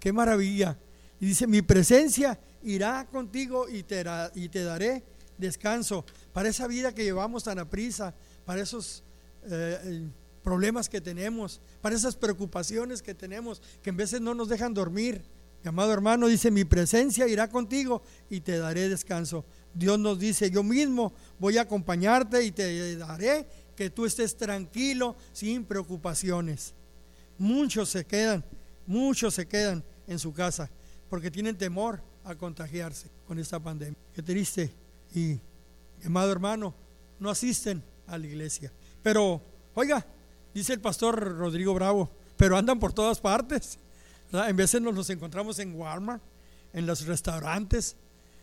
qué 0.00 0.12
maravilla. 0.12 0.78
Y 1.20 1.26
dice, 1.26 1.46
mi 1.46 1.60
presencia 1.60 2.38
irá 2.62 3.06
contigo 3.10 3.68
y 3.68 3.82
te, 3.82 4.02
daré 4.02 5.04
descanso. 5.36 6.04
Para 6.32 6.48
esa 6.48 6.66
vida 6.66 6.94
que 6.94 7.04
llevamos 7.04 7.44
tan 7.44 7.58
a 7.58 7.68
prisa, 7.68 8.14
para 8.46 8.62
esos 8.62 9.02
eh, 9.44 9.78
eh, 9.84 10.08
problemas 10.42 10.88
que 10.88 11.00
tenemos, 11.00 11.60
para 11.82 11.94
esas 11.94 12.16
preocupaciones 12.16 13.02
que 13.02 13.14
tenemos, 13.14 13.60
que 13.82 13.90
en 13.90 13.96
veces 13.96 14.20
no 14.22 14.34
nos 14.34 14.48
dejan 14.48 14.72
dormir. 14.72 15.22
Mi 15.62 15.68
amado 15.68 15.92
hermano 15.92 16.28
dice, 16.28 16.50
mi 16.50 16.64
presencia 16.64 17.26
irá 17.28 17.50
contigo 17.50 18.02
y 18.30 18.40
te 18.40 18.56
daré 18.58 18.88
descanso. 18.88 19.44
Dios 19.76 19.98
nos 19.98 20.18
dice, 20.18 20.50
yo 20.50 20.62
mismo 20.62 21.12
voy 21.38 21.58
a 21.58 21.62
acompañarte 21.62 22.42
y 22.42 22.50
te 22.50 22.96
daré 22.96 23.46
que 23.76 23.90
tú 23.90 24.06
estés 24.06 24.34
tranquilo, 24.36 25.16
sin 25.32 25.64
preocupaciones. 25.64 26.74
Muchos 27.36 27.90
se 27.90 28.06
quedan, 28.06 28.42
muchos 28.86 29.34
se 29.34 29.46
quedan 29.46 29.84
en 30.06 30.18
su 30.18 30.32
casa 30.32 30.70
porque 31.10 31.30
tienen 31.30 31.58
temor 31.58 32.02
a 32.24 32.34
contagiarse 32.34 33.10
con 33.26 33.38
esta 33.38 33.60
pandemia. 33.60 33.98
Qué 34.14 34.22
triste. 34.22 34.72
Y, 35.14 35.38
amado 36.04 36.32
hermano, 36.32 36.74
no 37.20 37.28
asisten 37.28 37.82
a 38.06 38.16
la 38.16 38.26
iglesia. 38.26 38.72
Pero, 39.02 39.42
oiga, 39.74 40.06
dice 40.54 40.72
el 40.72 40.80
pastor 40.80 41.36
Rodrigo 41.36 41.74
Bravo, 41.74 42.10
pero 42.38 42.56
andan 42.56 42.80
por 42.80 42.94
todas 42.94 43.20
partes. 43.20 43.78
En 44.32 44.56
veces 44.56 44.80
nos 44.80 45.10
encontramos 45.10 45.58
en 45.58 45.74
Walmart, 45.74 46.22
en 46.72 46.86
los 46.86 47.06
restaurantes, 47.06 47.94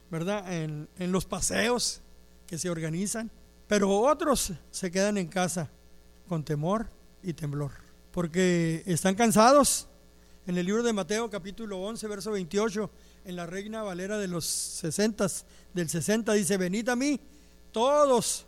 ¿verdad? 0.10 0.52
En, 0.52 0.88
los 1.12 1.26
paseos 1.26 2.02
que 2.48 2.58
se 2.58 2.70
organizan, 2.70 3.32
pero 3.68 3.90
otros 3.90 4.54
se 4.72 4.92
quedan 4.92 5.18
en 5.18 5.28
casa 5.28 5.70
con 6.28 6.44
temor 6.44 6.88
y 7.22 7.34
temblor, 7.34 7.72
porque 8.12 8.84
están 8.86 9.16
cansados, 9.16 9.88
en 10.46 10.58
el 10.58 10.66
libro 10.66 10.84
de 10.84 10.92
Mateo 10.92 11.30
capítulo 11.30 11.80
11, 11.80 12.08
verso 12.08 12.32
28, 12.32 12.90
en 13.26 13.36
la 13.36 13.46
Reina 13.46 13.82
Valera 13.82 14.18
de 14.18 14.28
los 14.28 14.46
60, 14.46 15.28
del 15.74 15.90
60, 15.90 16.34
dice, 16.34 16.58
venid 16.58 16.90
a 16.90 16.96
mí 16.96 17.20
todos 17.72 18.46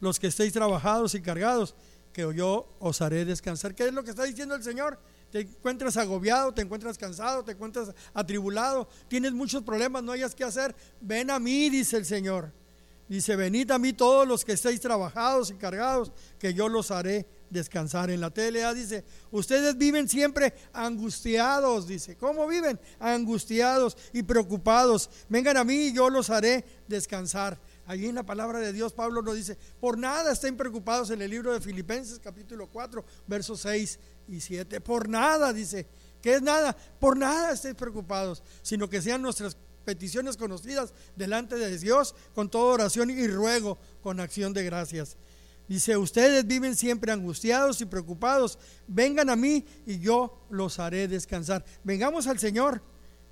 los 0.00 0.20
que 0.20 0.28
estéis 0.28 0.52
trabajados 0.52 1.14
y 1.14 1.20
cargados, 1.20 1.74
que 2.12 2.22
yo 2.34 2.68
os 2.78 3.00
haré 3.02 3.24
descansar. 3.24 3.74
¿Qué 3.74 3.88
es 3.88 3.92
lo 3.92 4.04
que 4.04 4.10
está 4.10 4.24
diciendo 4.24 4.54
el 4.54 4.62
Señor? 4.62 4.98
Te 5.34 5.40
encuentras 5.40 5.96
agobiado, 5.96 6.54
te 6.54 6.62
encuentras 6.62 6.96
cansado, 6.96 7.42
te 7.42 7.50
encuentras 7.50 7.92
atribulado, 8.12 8.88
tienes 9.08 9.32
muchos 9.32 9.64
problemas, 9.64 10.00
no 10.04 10.12
hayas 10.12 10.32
que 10.32 10.44
hacer. 10.44 10.76
Ven 11.00 11.28
a 11.28 11.40
mí, 11.40 11.68
dice 11.70 11.96
el 11.96 12.04
Señor. 12.04 12.52
Dice, 13.08 13.34
venid 13.34 13.68
a 13.72 13.80
mí 13.80 13.92
todos 13.92 14.28
los 14.28 14.44
que 14.44 14.52
estéis 14.52 14.80
trabajados 14.80 15.50
y 15.50 15.54
cargados, 15.54 16.12
que 16.38 16.54
yo 16.54 16.68
los 16.68 16.92
haré 16.92 17.26
descansar. 17.50 18.10
En 18.10 18.20
la 18.20 18.30
TLA 18.30 18.74
dice, 18.74 19.04
ustedes 19.32 19.76
viven 19.76 20.08
siempre 20.08 20.54
angustiados, 20.72 21.88
dice, 21.88 22.16
¿cómo 22.16 22.46
viven? 22.46 22.78
Angustiados 23.00 23.96
y 24.12 24.22
preocupados. 24.22 25.10
Vengan 25.28 25.56
a 25.56 25.64
mí 25.64 25.88
y 25.88 25.92
yo 25.92 26.10
los 26.10 26.30
haré 26.30 26.64
descansar. 26.86 27.58
Allí 27.86 28.06
en 28.06 28.14
la 28.14 28.24
palabra 28.24 28.60
de 28.60 28.72
Dios 28.72 28.92
Pablo 28.92 29.20
nos 29.20 29.34
dice, 29.34 29.58
por 29.80 29.98
nada 29.98 30.32
estén 30.32 30.56
preocupados 30.56 31.10
en 31.10 31.20
el 31.20 31.30
libro 31.30 31.52
de 31.52 31.60
Filipenses 31.60 32.18
capítulo 32.18 32.68
4, 32.68 33.04
versos 33.26 33.60
6 33.60 33.98
y 34.28 34.40
7. 34.40 34.80
Por 34.80 35.08
nada, 35.08 35.52
dice, 35.52 35.86
que 36.22 36.34
es 36.34 36.42
nada? 36.42 36.76
Por 36.98 37.16
nada 37.16 37.52
estén 37.52 37.74
preocupados, 37.74 38.42
sino 38.62 38.88
que 38.88 39.02
sean 39.02 39.22
nuestras 39.22 39.56
peticiones 39.84 40.36
conocidas 40.36 40.92
delante 41.16 41.56
de 41.56 41.78
Dios 41.78 42.14
con 42.34 42.48
toda 42.48 42.74
oración 42.74 43.10
y 43.10 43.26
ruego 43.26 43.78
con 44.02 44.20
acción 44.20 44.52
de 44.52 44.64
gracias. 44.64 45.16
Dice, 45.68 45.96
ustedes 45.96 46.46
viven 46.46 46.76
siempre 46.76 47.10
angustiados 47.10 47.80
y 47.80 47.86
preocupados. 47.86 48.58
Vengan 48.86 49.30
a 49.30 49.36
mí 49.36 49.64
y 49.86 49.98
yo 49.98 50.46
los 50.50 50.78
haré 50.78 51.08
descansar. 51.08 51.64
Vengamos 51.84 52.26
al 52.26 52.38
Señor, 52.38 52.82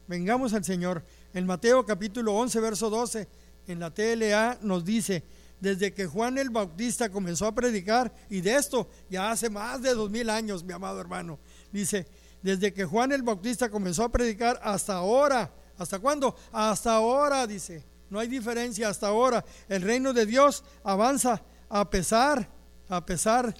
vengamos 0.09 0.55
al 0.55 0.65
Señor. 0.65 1.05
En 1.35 1.47
Mateo 1.47 1.85
capítulo 1.85 2.35
11, 2.35 2.61
verso 2.61 2.89
12, 2.89 3.29
en 3.67 3.81
la 3.81 3.93
TLA 3.93 4.59
nos 4.63 4.85
dice, 4.85 5.23
desde 5.63 5.95
que 5.95 6.07
Juan 6.07 6.39
el 6.39 6.51
Bautista 6.51 7.09
comenzó 7.09 7.47
a 7.47 7.55
predicar, 7.55 8.13
y 8.29 8.41
de 8.41 8.57
esto 8.57 8.91
ya 9.09 9.31
hace 9.31 9.49
más 9.49 9.81
de 9.81 9.95
dos 9.95 10.11
mil 10.11 10.29
años, 10.29 10.65
mi 10.65 10.73
amado 10.73 11.01
hermano, 11.01 11.39
dice, 11.71 12.09
desde 12.43 12.75
que 12.75 12.85
Juan 12.85 13.13
el 13.13 13.23
Bautista 13.23 13.71
comenzó 13.71 14.03
a 14.03 14.11
predicar 14.11 14.61
hasta 14.65 14.95
ahora, 14.95 15.55
¿hasta 15.79 16.01
cuándo? 16.01 16.35
Hasta 16.51 16.97
ahora, 16.97 17.47
dice, 17.47 17.85
no 18.11 18.19
hay 18.19 18.27
diferencia 18.27 18.89
hasta 18.89 19.07
ahora. 19.07 19.45
El 19.69 19.83
reino 19.83 20.13
de 20.13 20.27
Dios 20.27 20.65
avanza 20.83 21.45
a 21.69 21.89
pesar, 21.89 22.51
a 22.89 23.07
pesar 23.07 23.55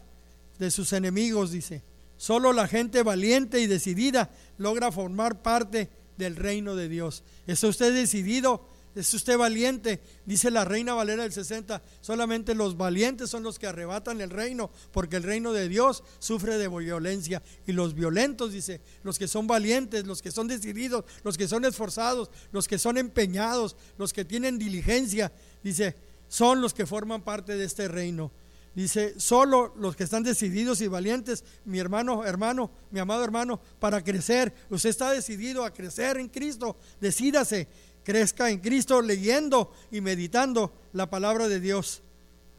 de 0.59 0.71
sus 0.73 0.93
enemigos, 0.93 1.53
dice. 1.53 1.85
Solo 2.17 2.53
la 2.53 2.67
gente 2.67 3.05
valiente 3.05 3.61
y 3.61 3.69
decidida 3.69 4.31
logra 4.59 4.91
formar 4.91 5.41
parte 5.41 5.89
del 6.17 6.35
reino 6.35 6.75
de 6.75 6.89
Dios. 6.89 7.23
¿Está 7.47 7.69
usted 7.69 7.95
decidido? 7.95 8.72
¿Es 8.95 9.15
usted 9.15 9.39
valiente? 9.39 10.01
Dice 10.27 10.51
la 10.51 10.67
reina 10.67 10.93
Valera 10.93 11.23
del 11.23 11.33
60, 11.33 11.81
solamente 12.03 12.55
los 12.55 12.77
valientes 12.77 13.31
son 13.31 13.43
los 13.43 13.59
que 13.59 13.67
arrebatan 13.67 14.21
el 14.21 14.29
reino, 14.29 14.71
porque 14.93 15.17
el 15.17 15.23
reino 15.23 15.53
de 15.53 15.69
Dios 15.69 16.05
sufre 16.19 16.59
de 16.59 16.69
violencia. 16.69 17.43
Y 17.67 17.73
los 17.73 17.95
violentos, 17.95 18.53
dice, 18.53 18.83
los 19.03 19.19
que 19.19 19.29
son 19.29 19.47
valientes, 19.47 20.07
los 20.07 20.21
que 20.21 20.31
son 20.31 20.47
decididos, 20.47 21.05
los 21.25 21.39
que 21.39 21.49
son 21.49 21.65
esforzados, 21.65 22.31
los 22.53 22.69
que 22.69 22.79
son 22.79 22.99
empeñados, 22.99 23.77
los 23.97 24.13
que 24.13 24.27
tienen 24.27 24.59
diligencia, 24.59 25.33
dice, 25.63 25.97
son 26.29 26.61
los 26.61 26.75
que 26.75 26.87
forman 26.87 27.23
parte 27.23 27.57
de 27.57 27.65
este 27.65 27.89
reino. 27.89 28.31
Dice, 28.75 29.21
solo 29.21 29.75
los 29.77 29.97
que 29.97 30.05
están 30.05 30.23
decididos 30.23 30.81
y 30.81 30.89
valientes, 30.89 31.45
mi 31.67 31.79
hermano, 31.79 32.25
hermano, 32.25 32.71
mi 32.91 33.01
amado 33.01 33.23
hermano, 33.23 33.61
para 33.79 34.03
crecer. 34.03 34.55
Usted 34.71 34.89
está 34.89 35.11
decidido 35.11 35.65
a 35.65 35.75
crecer 35.75 36.17
en 36.17 36.29
Cristo. 36.29 36.77
Decídase, 36.99 37.69
crezca 38.05 38.51
en 38.51 38.59
Cristo 38.59 39.01
leyendo 39.03 39.73
y 39.91 40.01
meditando 40.01 40.73
la 40.93 41.09
palabra 41.09 41.49
de 41.49 41.61
Dios. 41.61 42.03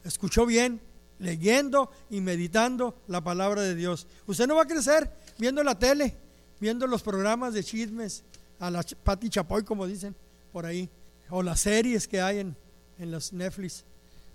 ¿Escuchó 0.04 0.46
bien? 0.46 0.82
Leyendo 1.20 1.90
y 2.10 2.22
meditando 2.22 2.96
la 3.08 3.24
palabra 3.24 3.62
de 3.62 3.76
Dios. 3.76 4.08
Usted 4.28 4.48
no 4.48 4.56
va 4.56 4.64
a 4.64 4.68
crecer 4.68 5.10
viendo 5.38 5.64
la 5.64 5.78
tele, 5.78 6.16
viendo 6.60 6.88
los 6.88 7.02
programas 7.02 7.54
de 7.54 7.64
chismes, 7.64 8.24
a 8.60 8.70
la 8.70 8.84
Pati 9.04 9.30
Chapoy, 9.30 9.64
como 9.64 9.86
dicen 9.86 10.16
por 10.52 10.66
ahí, 10.66 10.90
o 11.30 11.44
las 11.44 11.60
series 11.60 12.08
que 12.08 12.22
hay 12.22 12.40
en, 12.40 12.56
en 12.98 13.12
los 13.12 13.34
Netflix. 13.34 13.84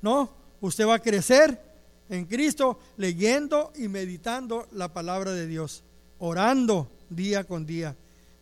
No, 0.02 0.30
usted 0.60 0.86
va 0.86 0.96
a 0.96 0.98
crecer 0.98 1.58
en 2.08 2.26
Cristo 2.26 2.78
leyendo 2.96 3.72
y 3.76 3.88
meditando 3.88 4.66
la 4.72 4.92
palabra 4.92 5.32
de 5.32 5.46
Dios, 5.46 5.82
orando 6.18 6.90
día 7.08 7.44
con 7.44 7.64
día, 7.66 7.96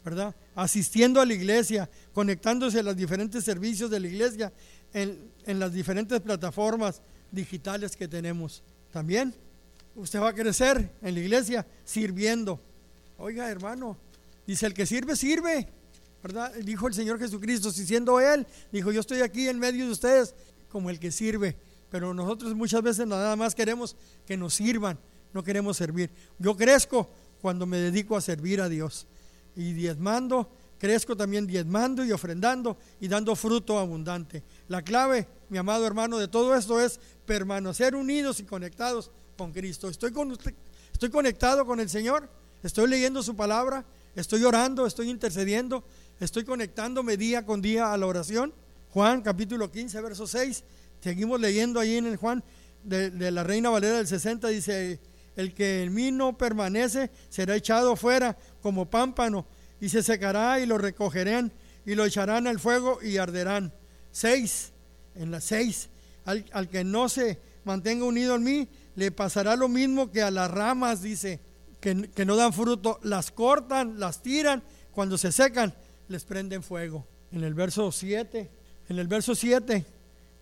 ¿verdad? 0.05 0.35
Asistiendo 0.57 1.21
a 1.21 1.27
la 1.27 1.35
iglesia, 1.35 1.89
conectándose 2.13 2.81
a 2.81 2.83
los 2.83 2.97
diferentes 2.97 3.45
servicios 3.45 3.89
de 3.91 4.01
la 4.01 4.09
iglesia 4.09 4.53
en, 4.93 5.31
en 5.45 5.61
las 5.61 5.73
diferentes 5.73 6.21
plataformas 6.21 7.01
digitales 7.31 7.95
que 7.95 8.09
tenemos. 8.09 8.65
También 8.93 9.33
usted 9.95 10.21
va 10.21 10.31
a 10.31 10.35
crecer 10.35 10.91
en 11.01 11.15
la 11.15 11.21
iglesia 11.21 11.67
sirviendo. 11.85 12.61
Oiga, 13.19 13.49
hermano, 13.49 13.97
dice 14.47 14.67
el 14.67 14.75
que 14.75 14.87
sirve, 14.87 15.15
sirve. 15.15 15.69
¿verdad? 16.23 16.53
Dijo 16.55 16.89
el 16.89 16.95
Señor 16.95 17.21
Jesucristo, 17.21 17.71
si 17.71 17.87
siendo 17.87 18.19
Él, 18.19 18.47
dijo, 18.73 18.91
yo 18.91 19.01
estoy 19.01 19.21
aquí 19.21 19.49
en 19.49 19.61
medio 19.61 19.87
de 19.87 19.93
ustedes 19.93 20.35
como 20.71 20.91
el 20.91 20.99
que 20.99 21.13
sirve, 21.13 21.57
pero 21.89 22.13
nosotros 22.13 22.53
muchas 22.55 22.83
veces 22.83 23.07
nada 23.07 23.37
más 23.37 23.55
queremos 23.55 23.95
que 24.27 24.37
nos 24.37 24.55
sirvan, 24.55 24.99
no 25.33 25.45
queremos 25.45 25.77
servir. 25.77 26.11
Yo 26.39 26.57
crezco 26.57 27.09
cuando 27.41 27.65
me 27.65 27.79
dedico 27.79 28.17
a 28.17 28.21
servir 28.21 28.61
a 28.61 28.69
Dios 28.69 29.07
y 29.57 29.73
diezmando, 29.73 30.49
crezco 30.79 31.17
también 31.17 31.47
diezmando 31.47 32.05
y 32.05 32.13
ofrendando 32.13 32.77
y 33.01 33.09
dando 33.09 33.35
fruto 33.35 33.79
abundante. 33.79 34.43
La 34.69 34.83
clave, 34.83 35.27
mi 35.49 35.59
amado 35.59 35.87
hermano, 35.87 36.19
de 36.19 36.29
todo 36.29 36.55
esto 36.55 36.81
es 36.81 37.01
permanecer 37.25 37.97
unidos 37.97 38.39
y 38.41 38.45
conectados 38.45 39.11
con 39.37 39.53
Cristo. 39.53 39.89
Estoy, 39.89 40.13
con 40.13 40.31
usted, 40.31 40.55
estoy 40.93 41.11
conectado 41.11 41.67
con 41.67 41.81
el 41.81 41.89
Señor, 41.89 42.29
estoy 42.63 42.89
leyendo 42.89 43.23
su 43.23 43.35
palabra, 43.35 43.85
estoy 44.15 44.45
orando, 44.45 44.87
estoy 44.87 45.11
intercediendo, 45.11 45.83
Estoy 46.19 46.45
conectándome 46.45 47.19
día 47.19 47.45
con 47.45 47.61
día 47.61 47.93
a 47.93 47.97
la 47.99 48.07
oración. 48.07 48.55
Juan 48.91 49.21
capítulo 49.21 49.71
15, 49.71 50.01
verso 50.01 50.27
6. 50.27 50.65
Seguimos 51.03 51.39
leyendo 51.39 51.79
ahí 51.79 51.97
en 51.97 52.07
el 52.07 52.17
Juan 52.17 52.43
de, 52.83 53.31
la 53.31 53.45
Reina 53.45 53.69
Valera 53.69 53.99
del 53.99 54.07
60. 54.07 54.49
Dice, 54.49 54.99
el 55.37 55.55
que 55.55 55.83
en 55.83 55.95
mí 55.95 56.11
no 56.11 56.37
permanece 56.37 57.11
será 57.29 57.55
echado 57.55 57.95
fuera 57.97 58.37
como 58.63 58.91
pámpano 58.91 59.47
y 59.81 59.89
se 59.89 60.03
secará 60.03 60.59
y 60.61 60.67
lo 60.67 60.79
recogerán 60.79 61.53
y 61.85 61.95
lo 61.95 62.05
echarán 62.05 62.47
al 62.47 62.59
fuego 62.59 62.99
y 63.03 63.19
arderán. 63.19 63.73
6. 64.11 64.73
En 65.15 65.31
las 65.31 65.45
6. 65.45 65.89
Al, 66.25 66.45
al 66.53 66.69
que 66.69 66.83
no 66.83 67.09
se 67.09 67.39
mantenga 67.65 68.05
unido 68.05 68.35
en 68.35 68.43
mí, 68.43 68.69
le 68.97 69.13
pasará 69.13 69.55
lo 69.57 69.69
mismo 69.69 70.11
que 70.11 70.23
a 70.23 70.31
las 70.31 70.51
ramas, 70.51 71.03
dice, 71.03 71.39
que, 71.81 72.11
que 72.15 72.25
no 72.25 72.35
dan 72.37 72.53
fruto. 72.53 72.99
Las 73.03 73.31
cortan, 73.31 74.01
las 74.01 74.23
tiran, 74.23 74.63
cuando 74.93 75.19
se 75.19 75.31
secan 75.31 75.75
les 76.09 76.25
prenden 76.25 76.63
fuego. 76.63 77.07
En 77.33 77.45
el 77.45 77.55
verso 77.55 77.93
7, 77.93 78.51
en 78.89 78.99
el 78.99 79.09
verso 79.09 79.35
7 79.35 79.85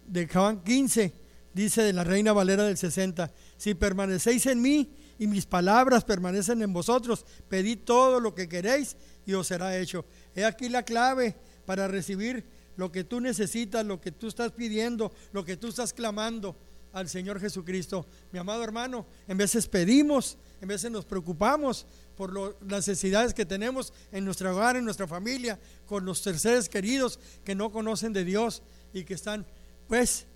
de 0.06 0.28
Juan 0.28 0.62
15, 0.62 1.12
dice 1.52 1.82
de 1.82 1.92
la 1.92 2.04
Reina 2.04 2.32
Valera 2.32 2.64
del 2.64 2.76
60, 2.76 3.32
si 3.64 3.74
permanecéis 3.74 4.44
en 4.44 4.60
mí 4.60 4.90
y 5.18 5.26
mis 5.26 5.46
palabras 5.46 6.04
permanecen 6.04 6.60
en 6.60 6.74
vosotros, 6.74 7.24
pedid 7.48 7.78
todo 7.78 8.20
lo 8.20 8.34
que 8.34 8.46
queréis 8.46 8.94
y 9.24 9.32
os 9.32 9.46
será 9.46 9.78
hecho. 9.78 10.04
He 10.34 10.44
aquí 10.44 10.68
la 10.68 10.82
clave 10.82 11.34
para 11.64 11.88
recibir 11.88 12.44
lo 12.76 12.92
que 12.92 13.04
tú 13.04 13.22
necesitas, 13.22 13.86
lo 13.86 14.02
que 14.02 14.12
tú 14.12 14.28
estás 14.28 14.52
pidiendo, 14.52 15.12
lo 15.32 15.46
que 15.46 15.56
tú 15.56 15.68
estás 15.68 15.94
clamando 15.94 16.54
al 16.92 17.08
Señor 17.08 17.40
Jesucristo. 17.40 18.06
Mi 18.32 18.38
amado 18.38 18.62
hermano, 18.62 19.06
en 19.26 19.38
veces 19.38 19.66
pedimos, 19.66 20.36
en 20.60 20.68
veces 20.68 20.90
nos 20.90 21.06
preocupamos 21.06 21.86
por 22.18 22.34
las 22.34 22.86
necesidades 22.86 23.32
que 23.32 23.46
tenemos 23.46 23.94
en 24.12 24.26
nuestro 24.26 24.54
hogar, 24.54 24.76
en 24.76 24.84
nuestra 24.84 25.08
familia, 25.08 25.58
con 25.86 26.04
los 26.04 26.18
seres 26.18 26.68
queridos 26.68 27.18
que 27.46 27.54
no 27.54 27.72
conocen 27.72 28.12
de 28.12 28.26
Dios 28.26 28.62
y 28.92 29.04
que 29.04 29.14
están 29.14 29.46
pues 29.88 30.26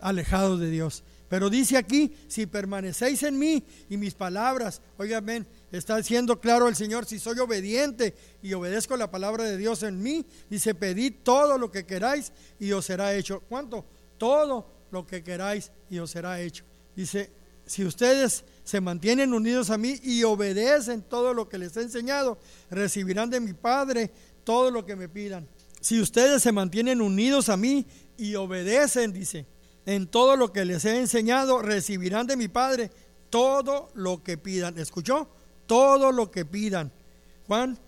alejados 0.00 0.58
de 0.58 0.70
Dios. 0.70 1.04
Pero 1.28 1.50
dice 1.50 1.76
aquí, 1.76 2.14
si 2.26 2.46
permanecéis 2.46 3.22
en 3.22 3.38
mí 3.38 3.62
y 3.90 3.96
mis 3.96 4.14
palabras, 4.14 4.80
oigan, 4.96 5.46
está 5.70 5.96
diciendo 5.98 6.40
claro 6.40 6.68
el 6.68 6.76
Señor, 6.76 7.04
si 7.04 7.18
soy 7.18 7.38
obediente 7.38 8.14
y 8.42 8.54
obedezco 8.54 8.96
la 8.96 9.10
palabra 9.10 9.44
de 9.44 9.58
Dios 9.58 9.82
en 9.82 10.02
mí, 10.02 10.24
dice, 10.48 10.74
pedid 10.74 11.16
todo 11.22 11.58
lo 11.58 11.70
que 11.70 11.84
queráis 11.84 12.32
y 12.58 12.72
os 12.72 12.86
será 12.86 13.14
hecho. 13.14 13.40
¿Cuánto? 13.48 13.84
Todo 14.16 14.86
lo 14.90 15.06
que 15.06 15.22
queráis 15.22 15.70
y 15.90 15.98
os 15.98 16.10
será 16.10 16.40
hecho. 16.40 16.64
Dice, 16.96 17.30
si 17.66 17.84
ustedes 17.84 18.44
se 18.64 18.80
mantienen 18.80 19.34
unidos 19.34 19.68
a 19.68 19.76
mí 19.76 20.00
y 20.02 20.24
obedecen 20.24 21.02
todo 21.02 21.34
lo 21.34 21.48
que 21.48 21.58
les 21.58 21.76
he 21.76 21.82
enseñado, 21.82 22.38
recibirán 22.70 23.28
de 23.28 23.40
mi 23.40 23.52
Padre 23.52 24.10
todo 24.44 24.70
lo 24.70 24.86
que 24.86 24.96
me 24.96 25.10
pidan. 25.10 25.46
Si 25.80 26.00
ustedes 26.00 26.42
se 26.42 26.52
mantienen 26.52 27.02
unidos 27.02 27.50
a 27.50 27.58
mí 27.58 27.86
y 28.16 28.34
obedecen, 28.34 29.12
dice, 29.12 29.46
en 29.88 30.06
todo 30.06 30.36
lo 30.36 30.52
que 30.52 30.66
les 30.66 30.84
he 30.84 30.98
enseñado, 30.98 31.62
recibirán 31.62 32.26
de 32.26 32.36
mi 32.36 32.48
Padre 32.48 32.90
todo 33.30 33.88
lo 33.94 34.22
que 34.22 34.36
pidan. 34.36 34.78
¿Escuchó? 34.78 35.30
Todo 35.66 36.12
lo 36.12 36.30
que 36.30 36.44
pidan. 36.44 36.92
Juan 37.46 37.78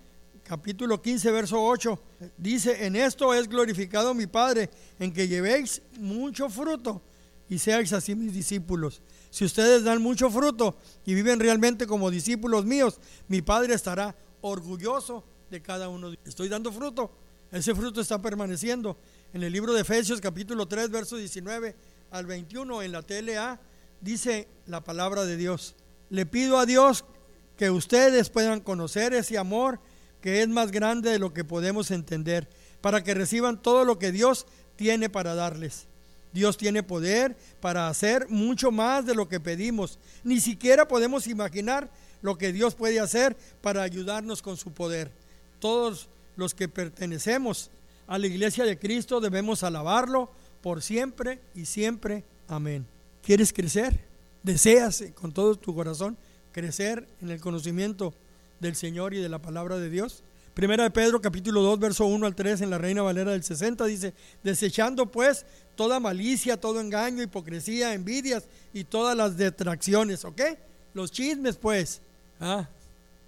capítulo 0.42 1.02
15, 1.02 1.30
verso 1.30 1.62
8, 1.62 2.00
dice, 2.38 2.86
en 2.86 2.96
esto 2.96 3.34
es 3.34 3.46
glorificado 3.46 4.14
mi 4.14 4.26
Padre, 4.26 4.70
en 4.98 5.12
que 5.12 5.28
llevéis 5.28 5.82
mucho 5.98 6.48
fruto 6.48 7.02
y 7.50 7.58
seáis 7.58 7.92
así 7.92 8.14
mis 8.14 8.32
discípulos. 8.32 9.02
Si 9.28 9.44
ustedes 9.44 9.84
dan 9.84 10.00
mucho 10.00 10.30
fruto 10.30 10.76
y 11.04 11.12
viven 11.12 11.38
realmente 11.38 11.86
como 11.86 12.10
discípulos 12.10 12.64
míos, 12.64 12.98
mi 13.28 13.42
Padre 13.42 13.74
estará 13.74 14.16
orgulloso 14.40 15.22
de 15.50 15.60
cada 15.60 15.90
uno. 15.90 16.14
Estoy 16.24 16.48
dando 16.48 16.72
fruto, 16.72 17.10
ese 17.52 17.74
fruto 17.74 18.00
está 18.00 18.22
permaneciendo. 18.22 18.96
En 19.32 19.44
el 19.44 19.52
libro 19.52 19.72
de 19.74 19.82
Efesios 19.82 20.20
capítulo 20.20 20.66
3, 20.66 20.90
verso 20.90 21.16
19 21.16 21.89
al 22.11 22.27
21, 22.27 22.83
en 22.83 22.92
la 22.92 23.03
TLA, 23.03 23.61
dice 24.01 24.49
la 24.66 24.83
palabra 24.83 25.25
de 25.25 25.37
Dios. 25.37 25.75
Le 26.09 26.27
pido 26.27 26.59
a 26.59 26.66
Dios 26.66 27.05
que 27.57 27.70
ustedes 27.70 28.31
puedan 28.31 28.61
conocer 28.61 29.14
ese 29.14 29.38
amor 29.38 29.81
que 30.20 30.42
es 30.42 30.49
más 30.49 30.70
grande 30.70 31.11
de 31.11 31.18
lo 31.18 31.33
que 31.33 31.44
podemos 31.44 31.90
entender, 31.90 32.49
para 32.81 33.03
que 33.03 33.14
reciban 33.14 33.61
todo 33.61 33.85
lo 33.85 33.99
que 33.99 34.12
Dios 34.12 34.46
tiene 34.77 35.09
para 35.09 35.35
darles. 35.35 35.87
Dios 36.33 36.57
tiene 36.57 36.83
poder 36.83 37.37
para 37.61 37.88
hacer 37.88 38.29
mucho 38.29 38.70
más 38.70 39.05
de 39.05 39.14
lo 39.14 39.29
que 39.29 39.40
pedimos. 39.40 39.99
Ni 40.23 40.40
siquiera 40.40 40.87
podemos 40.87 41.27
imaginar 41.27 41.90
lo 42.23 42.38
que 42.38 42.53
Dios 42.53 42.75
puede 42.75 43.01
hacer 43.01 43.37
para 43.61 43.83
ayudarnos 43.83 44.42
con 44.42 44.57
su 44.57 44.73
poder. 44.73 45.11
Todos 45.59 46.09
los 46.37 46.55
que 46.55 46.68
pertenecemos 46.68 47.70
a 48.07 48.18
la 48.18 48.27
iglesia 48.27 48.64
de 48.64 48.79
Cristo 48.79 49.20
debemos 49.20 49.62
alabarlo 49.62 50.31
por 50.62 50.83
siempre 50.83 51.40
y 51.55 51.66
siempre. 51.66 52.25
Amén. 52.49 52.87
¿Quieres 53.23 53.53
crecer? 53.53 54.01
¿Deseas 54.42 55.05
con 55.14 55.33
todo 55.33 55.55
tu 55.57 55.75
corazón 55.75 56.16
crecer 56.53 57.07
en 57.20 57.31
el 57.31 57.40
conocimiento 57.40 58.14
del 58.59 58.75
Señor 58.75 59.14
y 59.14 59.18
de 59.18 59.29
la 59.29 59.40
palabra 59.40 59.77
de 59.79 59.90
Dios? 59.90 60.23
Primera 60.55 60.85
de 60.85 60.90
Pedro 60.90 61.20
capítulo 61.20 61.62
2 61.62 61.79
verso 61.79 62.07
1 62.07 62.27
al 62.27 62.35
3 62.35 62.62
en 62.62 62.70
la 62.70 62.79
Reina 62.79 63.03
Valera 63.03 63.31
del 63.33 63.42
60 63.42 63.85
dice, 63.87 64.14
desechando 64.42 65.07
pues 65.07 65.46
toda 65.77 66.01
malicia, 66.01 66.59
todo 66.59 66.81
engaño, 66.81 67.23
hipocresía, 67.23 67.94
envidias 67.94 68.44
y 68.75 68.85
todas 68.85 69.16
las 69.16 69.37
detracciones, 69.37 70.25
¿ok? 70.25 70.42
Los 70.92 71.12
chismes 71.12 71.57
pues. 71.57 72.03
Ah, 72.40 72.68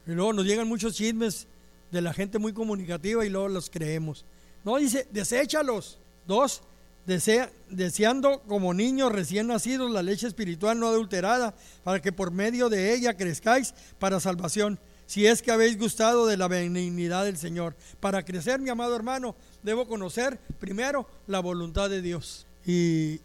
y 0.07 0.11
luego 0.12 0.33
nos 0.33 0.45
llegan 0.45 0.66
muchos 0.66 0.95
chismes 0.95 1.47
de 1.90 2.01
la 2.01 2.12
gente 2.12 2.38
muy 2.38 2.53
comunicativa 2.53 3.25
y 3.25 3.31
luego 3.31 3.49
los 3.49 3.71
creemos. 3.71 4.25
No, 4.64 4.77
dice, 4.79 5.07
deséchalos. 5.12 5.99
Dos, 6.27 6.62
desea, 7.07 7.51
deseando 7.71 8.43
como 8.43 8.75
niños 8.75 9.12
recién 9.12 9.47
nacidos 9.49 9.91
la 9.91 10.03
leche 10.03 10.27
espiritual 10.27 10.79
no 10.79 10.88
adulterada, 10.88 11.55
para 11.85 12.01
que 12.01 12.12
por 12.12 12.31
medio 12.31 12.69
de 12.69 12.95
ella 12.95 13.17
crezcáis 13.17 13.75
para 13.99 14.21
salvación 14.21 14.79
si 15.07 15.27
es 15.27 15.43
que 15.43 15.51
habéis 15.51 15.79
gustado 15.79 16.27
de 16.27 16.38
la 16.38 16.49
benignidad 16.49 17.27
del 17.27 17.37
Señor. 17.37 17.77
Para 18.01 18.25
crecer, 18.25 18.61
mi 18.61 18.71
amado 18.71 18.97
hermano, 18.97 19.37
debo 19.62 19.87
conocer 19.87 20.38
primero 20.59 21.07
la 21.27 21.41
voluntad 21.41 21.91
de 21.91 22.01
Dios. 22.01 22.47
Y 22.65 23.21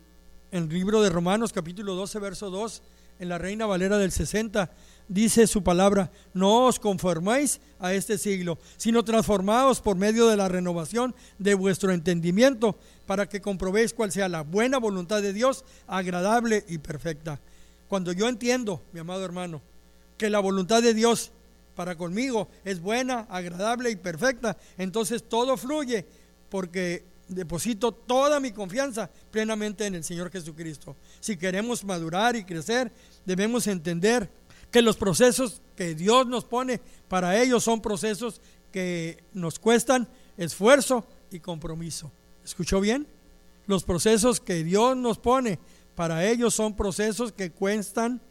en 0.52 0.64
el 0.64 0.70
libro 0.70 1.02
de 1.02 1.10
Romanos 1.10 1.54
capítulo 1.54 1.96
12, 1.96 2.20
verso 2.20 2.50
2, 2.50 2.82
en 3.20 3.30
la 3.30 3.38
Reina 3.38 3.66
Valera 3.66 3.98
del 3.98 4.12
60, 4.12 4.70
dice 5.08 5.48
su 5.48 5.64
palabra, 5.64 6.12
no 6.34 6.66
os 6.66 6.80
conforméis 6.80 7.60
a 7.80 7.94
este 7.94 8.18
siglo, 8.18 8.58
sino 8.78 9.04
transformaos 9.04 9.82
por 9.82 9.96
medio 9.96 10.28
de 10.28 10.38
la 10.38 10.48
renovación 10.48 11.16
de 11.38 11.54
vuestro 11.54 11.92
entendimiento, 11.92 12.78
para 13.06 13.28
que 13.28 13.42
comprobéis 13.42 13.94
cuál 13.94 14.12
sea 14.12 14.28
la 14.28 14.42
buena 14.42 14.78
voluntad 14.80 15.22
de 15.22 15.34
Dios, 15.34 15.64
agradable 15.88 16.66
y 16.68 16.78
perfecta. 16.78 17.40
Cuando 17.88 18.12
yo 18.12 18.28
entiendo, 18.28 18.82
mi 18.92 19.00
amado 19.00 19.24
hermano, 19.24 19.62
que 20.18 20.30
la 20.30 20.40
voluntad 20.40 20.82
de 20.82 20.94
Dios 20.94 21.32
para 21.76 21.96
conmigo 21.96 22.50
es 22.66 22.82
buena, 22.82 23.28
agradable 23.30 23.92
y 23.92 23.96
perfecta. 23.96 24.58
Entonces 24.78 25.24
todo 25.24 25.56
fluye 25.56 26.06
porque 26.50 27.06
deposito 27.28 27.92
toda 27.92 28.40
mi 28.40 28.52
confianza 28.52 29.10
plenamente 29.32 29.86
en 29.86 29.96
el 29.96 30.04
Señor 30.04 30.32
Jesucristo. 30.32 30.96
Si 31.20 31.38
queremos 31.38 31.84
madurar 31.84 32.36
y 32.36 32.44
crecer, 32.44 32.92
debemos 33.26 33.68
entender 33.68 34.30
que 34.72 34.82
los 34.82 34.98
procesos 34.98 35.62
que 35.76 35.96
Dios 35.96 36.28
nos 36.28 36.46
pone 36.46 36.80
para 37.08 37.42
ellos 37.42 37.64
son 37.64 37.82
procesos 37.82 38.42
que 38.72 39.24
nos 39.34 39.60
cuestan 39.60 40.08
esfuerzo 40.38 41.06
y 41.32 41.40
compromiso. 41.40 42.12
¿Escuchó 42.44 42.80
bien? 42.80 43.08
Los 43.66 43.84
procesos 43.84 44.40
que 44.40 44.64
Dios 44.64 44.96
nos 44.96 45.18
pone 45.18 45.60
para 45.96 46.26
ellos 46.26 46.54
son 46.54 46.76
procesos 46.76 47.32
que 47.32 47.52
cuestan 47.52 48.22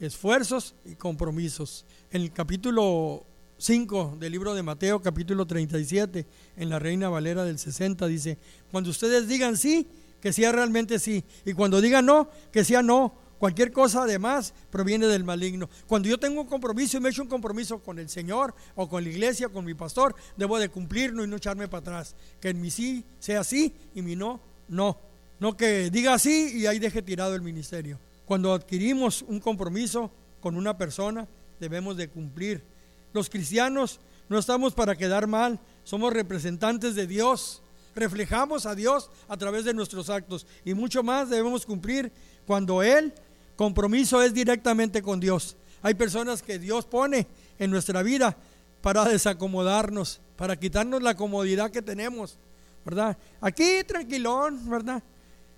esfuerzos 0.00 0.74
y 0.84 0.94
compromisos. 0.94 1.84
En 2.10 2.22
el 2.22 2.32
capítulo 2.32 3.24
5 3.58 4.16
del 4.18 4.32
libro 4.32 4.54
de 4.54 4.62
Mateo, 4.62 5.00
capítulo 5.00 5.46
37, 5.46 6.26
en 6.56 6.68
la 6.68 6.78
Reina 6.78 7.08
Valera 7.08 7.44
del 7.44 7.58
60, 7.58 8.06
dice, 8.06 8.38
cuando 8.70 8.90
ustedes 8.90 9.26
digan 9.26 9.56
sí, 9.56 9.86
que 10.20 10.32
sea 10.32 10.52
realmente 10.52 10.98
sí, 10.98 11.24
y 11.44 11.52
cuando 11.52 11.80
digan 11.80 12.06
no, 12.06 12.28
que 12.52 12.64
sea 12.64 12.82
no. 12.82 13.14
Cualquier 13.44 13.72
cosa 13.72 14.04
además 14.04 14.54
proviene 14.70 15.06
del 15.06 15.22
maligno. 15.22 15.68
Cuando 15.86 16.08
yo 16.08 16.16
tengo 16.16 16.40
un 16.40 16.46
compromiso 16.46 16.96
y 16.96 17.00
me 17.00 17.10
he 17.10 17.12
hecho 17.12 17.20
un 17.20 17.28
compromiso 17.28 17.78
con 17.78 17.98
el 17.98 18.08
Señor 18.08 18.54
o 18.74 18.88
con 18.88 19.04
la 19.04 19.10
iglesia, 19.10 19.50
con 19.50 19.66
mi 19.66 19.74
pastor, 19.74 20.14
debo 20.34 20.58
de 20.58 20.70
cumplirlo 20.70 21.22
y 21.22 21.28
no 21.28 21.36
echarme 21.36 21.68
para 21.68 21.80
atrás. 21.82 22.16
Que 22.40 22.48
en 22.48 22.62
mi 22.62 22.70
sí 22.70 23.04
sea 23.18 23.44
sí 23.44 23.74
y 23.94 24.00
mi 24.00 24.16
no, 24.16 24.40
no. 24.66 24.98
No 25.40 25.58
que 25.58 25.90
diga 25.90 26.18
sí 26.18 26.52
y 26.54 26.64
ahí 26.64 26.78
deje 26.78 27.02
tirado 27.02 27.34
el 27.34 27.42
ministerio. 27.42 27.98
Cuando 28.24 28.54
adquirimos 28.54 29.20
un 29.20 29.40
compromiso 29.40 30.10
con 30.40 30.56
una 30.56 30.78
persona, 30.78 31.28
debemos 31.60 31.98
de 31.98 32.08
cumplir. 32.08 32.64
Los 33.12 33.28
cristianos 33.28 34.00
no 34.30 34.38
estamos 34.38 34.72
para 34.72 34.96
quedar 34.96 35.26
mal, 35.26 35.60
somos 35.82 36.14
representantes 36.14 36.94
de 36.94 37.06
Dios, 37.06 37.60
reflejamos 37.94 38.64
a 38.64 38.74
Dios 38.74 39.10
a 39.28 39.36
través 39.36 39.66
de 39.66 39.74
nuestros 39.74 40.08
actos 40.08 40.46
y 40.64 40.72
mucho 40.72 41.02
más 41.02 41.28
debemos 41.28 41.66
cumplir 41.66 42.10
cuando 42.46 42.82
el 42.82 43.12
compromiso 43.56 44.22
es 44.22 44.34
directamente 44.34 45.02
con 45.02 45.20
Dios. 45.20 45.56
Hay 45.82 45.94
personas 45.94 46.42
que 46.42 46.58
Dios 46.58 46.86
pone 46.86 47.26
en 47.58 47.70
nuestra 47.70 48.02
vida 48.02 48.36
para 48.80 49.04
desacomodarnos, 49.04 50.20
para 50.36 50.56
quitarnos 50.56 51.02
la 51.02 51.14
comodidad 51.14 51.70
que 51.70 51.82
tenemos, 51.82 52.38
¿verdad? 52.84 53.16
Aquí 53.40 53.84
tranquilón, 53.86 54.68
¿verdad? 54.68 55.02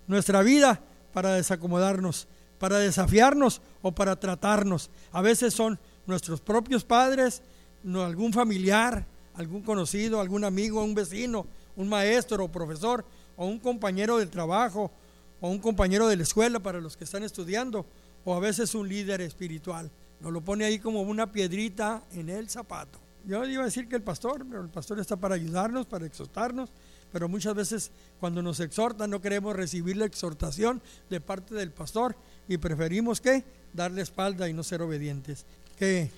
Nuestra 0.07 0.43
vida 0.43 0.81
para 1.13 1.35
desacomodarnos 1.35 2.29
para 2.59 2.79
desafiarnos 2.79 3.61
o 3.83 3.93
para 3.93 4.17
tratarnos. 4.17 4.91
A 5.13 5.23
veces 5.23 5.55
son 5.55 5.79
nuestros 6.07 6.41
propios 6.41 6.85
padres, 6.85 7.43
algún 7.85 8.33
familiar, 8.33 9.07
algún 9.35 9.63
conocido, 9.63 10.21
algún 10.21 10.45
amigo, 10.45 10.83
un 10.83 10.95
vecino, 10.95 11.47
un 11.77 11.89
maestro 11.89 12.45
o 12.45 12.53
profesor, 12.53 13.05
o 13.37 13.47
un 13.47 13.59
compañero 13.59 14.17
del 14.17 14.31
trabajo, 14.31 14.91
o 15.41 15.49
un 15.49 15.59
compañero 15.59 16.09
de 16.09 16.17
la 16.17 16.23
escuela 16.23 16.61
para 16.61 16.81
los 16.81 16.97
que 16.97 17.05
están 17.05 17.23
estudiando, 17.23 17.87
o 18.25 18.35
a 18.35 18.41
veces 18.41 18.75
un 18.75 18.89
líder 18.89 19.21
espiritual. 19.21 19.91
Nos 20.21 20.33
lo 20.33 20.41
pone 20.41 20.65
ahí 20.65 20.79
como 20.79 21.03
una 21.03 21.31
piedrita 21.31 22.03
en 22.13 22.29
el 22.29 22.49
zapato. 22.49 22.99
Yo 23.27 23.45
iba 23.45 23.63
a 23.63 23.67
decir 23.67 23.89
que 23.89 23.97
el 23.97 24.03
pastor, 24.03 24.45
pero 24.49 24.63
el 24.63 24.69
pastor 24.69 24.99
está 25.01 25.17
para 25.17 25.35
ayudarnos, 25.35 25.87
para 25.87 26.07
exhortarnos, 26.07 26.71
pero 27.13 27.29
muchas 27.29 27.55
veces 27.55 27.91
cuando 28.21 28.43
nos 28.43 28.61
exhortan 28.61 29.11
no 29.11 29.21
queremos 29.21 29.55
recibir 29.55 29.97
la 29.97 30.05
exhortación 30.05 30.81
de 31.11 31.21
parte 31.21 31.55
del 31.55 31.73
pastor 31.73 32.17
y 32.49 32.59
preferimos 32.59 33.21
que 33.21 33.45
darle 33.73 34.03
espalda 34.03 34.49
y 34.49 34.53
no 34.53 34.63
ser 34.63 34.83
obedientes. 34.83 35.45
Que 35.79 36.11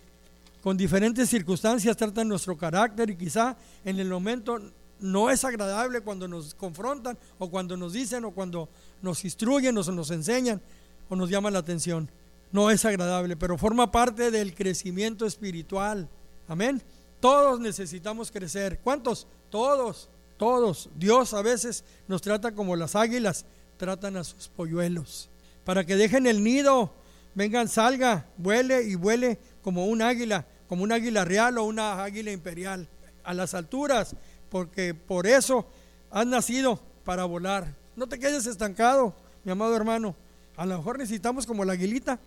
con 0.62 0.76
diferentes 0.76 1.28
circunstancias 1.28 1.96
tratan 1.96 2.28
nuestro 2.28 2.56
carácter 2.56 3.10
y 3.10 3.16
quizá 3.16 3.56
en 3.84 3.98
el 4.00 4.08
momento 4.08 4.60
no 5.00 5.30
es 5.30 5.44
agradable 5.44 6.00
cuando 6.00 6.28
nos 6.28 6.54
confrontan 6.54 7.16
o 7.38 7.48
cuando 7.48 7.76
nos 7.76 7.92
dicen 7.92 8.24
o 8.24 8.32
cuando 8.32 8.68
nos 9.02 9.24
instruyen 9.24 9.76
o 9.76 9.82
nos 9.82 10.10
enseñan 10.10 10.60
o 11.08 11.16
nos 11.16 11.30
llaman 11.30 11.52
la 11.52 11.60
atención. 11.60 12.10
No 12.52 12.70
es 12.70 12.84
agradable, 12.84 13.36
pero 13.36 13.58
forma 13.58 13.90
parte 13.90 14.30
del 14.30 14.54
crecimiento 14.54 15.26
espiritual. 15.26 16.08
Amén. 16.46 16.82
Todos 17.20 17.60
necesitamos 17.60 18.30
crecer. 18.30 18.80
¿Cuántos? 18.82 19.26
Todos, 19.50 20.08
todos. 20.36 20.88
Dios 20.96 21.34
a 21.34 21.42
veces 21.42 21.84
nos 22.06 22.22
trata 22.22 22.52
como 22.52 22.76
las 22.76 22.96
águilas 22.96 23.44
tratan 23.76 24.16
a 24.16 24.24
sus 24.24 24.48
polluelos 24.48 25.30
para 25.68 25.84
que 25.84 25.96
dejen 25.96 26.26
el 26.26 26.42
nido, 26.42 26.94
vengan, 27.34 27.68
salga, 27.68 28.24
vuele 28.38 28.84
y 28.84 28.94
vuele 28.94 29.38
como 29.60 29.84
un 29.84 30.00
águila, 30.00 30.46
como 30.66 30.82
un 30.82 30.92
águila 30.92 31.26
real 31.26 31.58
o 31.58 31.64
una 31.64 32.02
águila 32.02 32.32
imperial, 32.32 32.88
a 33.22 33.34
las 33.34 33.52
alturas, 33.52 34.16
porque 34.48 34.94
por 34.94 35.26
eso 35.26 35.66
has 36.10 36.26
nacido 36.26 36.80
para 37.04 37.26
volar. 37.26 37.76
No 37.98 38.06
te 38.06 38.20
quedes 38.20 38.46
estancado, 38.46 39.12
mi 39.42 39.50
amado 39.50 39.74
hermano. 39.74 40.14
A 40.56 40.64
lo 40.64 40.78
mejor 40.78 40.98
necesitamos 40.98 41.46
como 41.46 41.64
la 41.64 41.72
aguilita, 41.72 42.20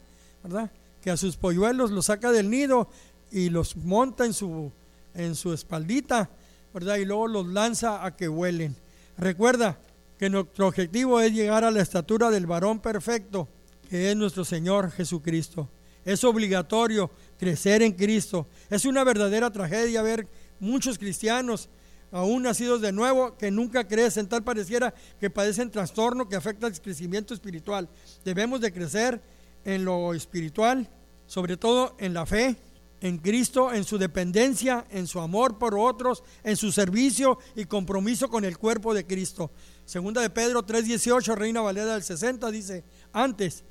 ¿verdad? 0.43 0.69
Que 1.01 1.11
a 1.11 1.15
sus 1.15 1.37
polluelos 1.37 1.91
los 1.91 2.07
saca 2.07 2.33
del 2.33 2.49
nido 2.49 2.89
y 3.31 3.49
los 3.49 3.77
monta 3.77 4.25
en 4.25 4.33
su, 4.33 4.69
en 5.15 5.33
su 5.33 5.53
espaldita, 5.53 6.29
¿verdad? 6.73 6.97
Y 6.97 7.05
luego 7.05 7.27
los 7.29 7.47
lanza 7.47 8.05
a 8.05 8.17
que 8.17 8.27
vuelen. 8.27 8.75
Recuerda, 9.17 9.77
que 10.19 10.29
nuestro 10.29 10.67
objetivo 10.67 11.21
es 11.21 11.33
llegar 11.33 11.63
a 11.63 11.71
la 11.71 11.81
estatura 11.81 12.29
del 12.29 12.45
varón 12.45 12.79
perfecto, 12.79 13.47
que 13.89 14.11
es 14.11 14.15
nuestro 14.17 14.43
Señor 14.43 14.91
Jesucristo. 14.91 15.69
Es 16.03 16.25
obligatorio 16.25 17.09
crecer 17.39 17.81
en 17.81 17.93
Cristo. 17.93 18.45
Es 18.69 18.83
una 18.83 19.05
verdadera 19.05 19.49
tragedia 19.51 20.01
ver 20.01 20.27
muchos 20.59 20.99
cristianos, 20.99 21.69
aún 22.11 22.43
nacidos 22.43 22.81
de 22.81 22.91
nuevo, 22.91 23.37
que 23.37 23.51
nunca 23.51 23.87
crecen, 23.87 24.27
tal 24.27 24.43
pareciera 24.43 24.93
que 25.19 25.29
padecen 25.29 25.71
trastorno 25.71 26.27
que 26.27 26.35
afecta 26.35 26.67
al 26.67 26.79
crecimiento 26.79 27.33
espiritual. 27.33 27.89
Debemos 28.23 28.61
de 28.61 28.71
crecer 28.71 29.21
en 29.63 29.85
lo 29.85 30.13
espiritual, 30.13 30.89
sobre 31.25 31.57
todo 31.57 31.95
en 31.99 32.13
la 32.13 32.25
fe, 32.25 32.57
en 33.01 33.17
Cristo, 33.17 33.73
en 33.73 33.83
su 33.83 33.97
dependencia, 33.97 34.85
en 34.91 35.07
su 35.07 35.19
amor 35.19 35.57
por 35.57 35.77
otros, 35.77 36.23
en 36.43 36.55
su 36.55 36.71
servicio 36.71 37.39
y 37.55 37.65
compromiso 37.65 38.29
con 38.29 38.45
el 38.45 38.57
cuerpo 38.57 38.93
de 38.93 39.05
Cristo. 39.05 39.51
Segunda 39.85 40.21
de 40.21 40.29
Pedro 40.29 40.63
3:18, 40.63 41.35
Reina 41.35 41.61
Valera 41.61 41.93
del 41.93 42.03
60 42.03 42.51
dice, 42.51 42.83
antes, 43.11 43.63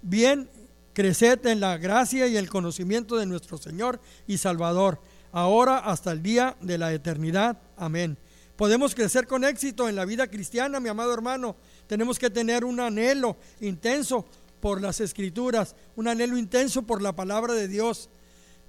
bien, 0.00 0.48
creced 0.94 1.46
en 1.46 1.60
la 1.60 1.76
gracia 1.76 2.26
y 2.26 2.36
el 2.36 2.48
conocimiento 2.48 3.16
de 3.16 3.26
nuestro 3.26 3.58
Señor 3.58 4.00
y 4.26 4.38
Salvador, 4.38 5.00
ahora 5.32 5.78
hasta 5.78 6.12
el 6.12 6.22
día 6.22 6.56
de 6.60 6.78
la 6.78 6.92
eternidad. 6.92 7.58
Amén. 7.76 8.16
Podemos 8.56 8.94
crecer 8.94 9.26
con 9.26 9.44
éxito 9.44 9.88
en 9.88 9.96
la 9.96 10.04
vida 10.04 10.26
cristiana, 10.26 10.80
mi 10.80 10.88
amado 10.88 11.14
hermano. 11.14 11.56
Tenemos 11.86 12.18
que 12.18 12.28
tener 12.28 12.64
un 12.64 12.78
anhelo 12.78 13.36
intenso 13.60 14.26
por 14.60 14.82
las 14.82 15.00
escrituras, 15.00 15.74
un 15.96 16.08
anhelo 16.08 16.36
intenso 16.36 16.82
por 16.82 17.00
la 17.00 17.16
palabra 17.16 17.54
de 17.54 17.68
Dios. 17.68 18.10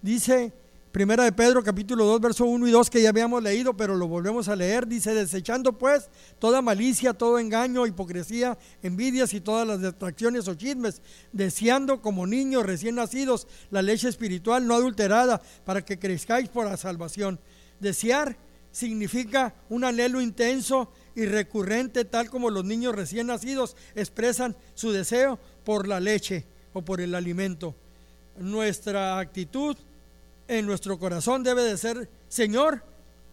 Dice 0.02 0.54
Primera 0.92 1.24
de 1.24 1.32
Pedro 1.32 1.64
capítulo 1.64 2.04
2 2.04 2.20
verso 2.20 2.44
1 2.44 2.68
y 2.68 2.72
2 2.72 2.90
que 2.90 3.02
ya 3.02 3.10
habíamos 3.10 3.42
leído, 3.42 3.78
pero 3.78 3.96
lo 3.96 4.10
volvemos 4.10 4.50
a 4.50 4.58
leer. 4.58 4.86
Dice, 4.86 5.14
desechando 5.14 5.72
pues 5.78 6.10
toda 6.38 6.62
malicia, 6.62 7.14
todo 7.14 7.40
engaño, 7.40 7.88
hipocresía, 7.88 8.58
envidias 8.84 9.34
y 9.34 9.40
todas 9.40 9.66
las 9.66 9.82
distracciones 9.82 10.50
o 10.50 10.56
chismes, 10.56 11.02
deseando 11.32 12.02
como 12.02 12.28
niños 12.28 12.66
recién 12.66 12.96
nacidos 12.96 13.48
la 13.70 13.82
leche 13.82 14.10
espiritual 14.10 14.68
no 14.68 14.76
adulterada 14.76 15.42
para 15.64 15.86
que 15.86 15.98
crezcáis 15.98 16.50
por 16.50 16.66
la 16.66 16.76
salvación. 16.76 17.40
Desear 17.80 18.36
significa 18.74 19.56
un 19.70 19.86
anhelo 19.86 20.20
intenso 20.20 20.92
y 21.16 21.26
recurrente, 21.26 22.04
tal 22.04 22.30
como 22.30 22.50
los 22.50 22.66
niños 22.66 22.94
recién 22.94 23.28
nacidos 23.28 23.78
expresan 23.96 24.58
su 24.74 24.92
deseo 24.92 25.40
por 25.64 25.88
la 25.88 26.02
leche 26.02 26.46
o 26.74 26.82
por 26.82 27.00
el 27.00 27.16
alimento. 27.16 27.76
Nuestra 28.38 29.20
actitud 29.20 29.78
en 30.48 30.66
nuestro 30.66 30.98
corazón 31.00 31.44
debe 31.44 31.64
de 31.64 31.78
ser, 31.78 32.10
Señor, 32.28 32.84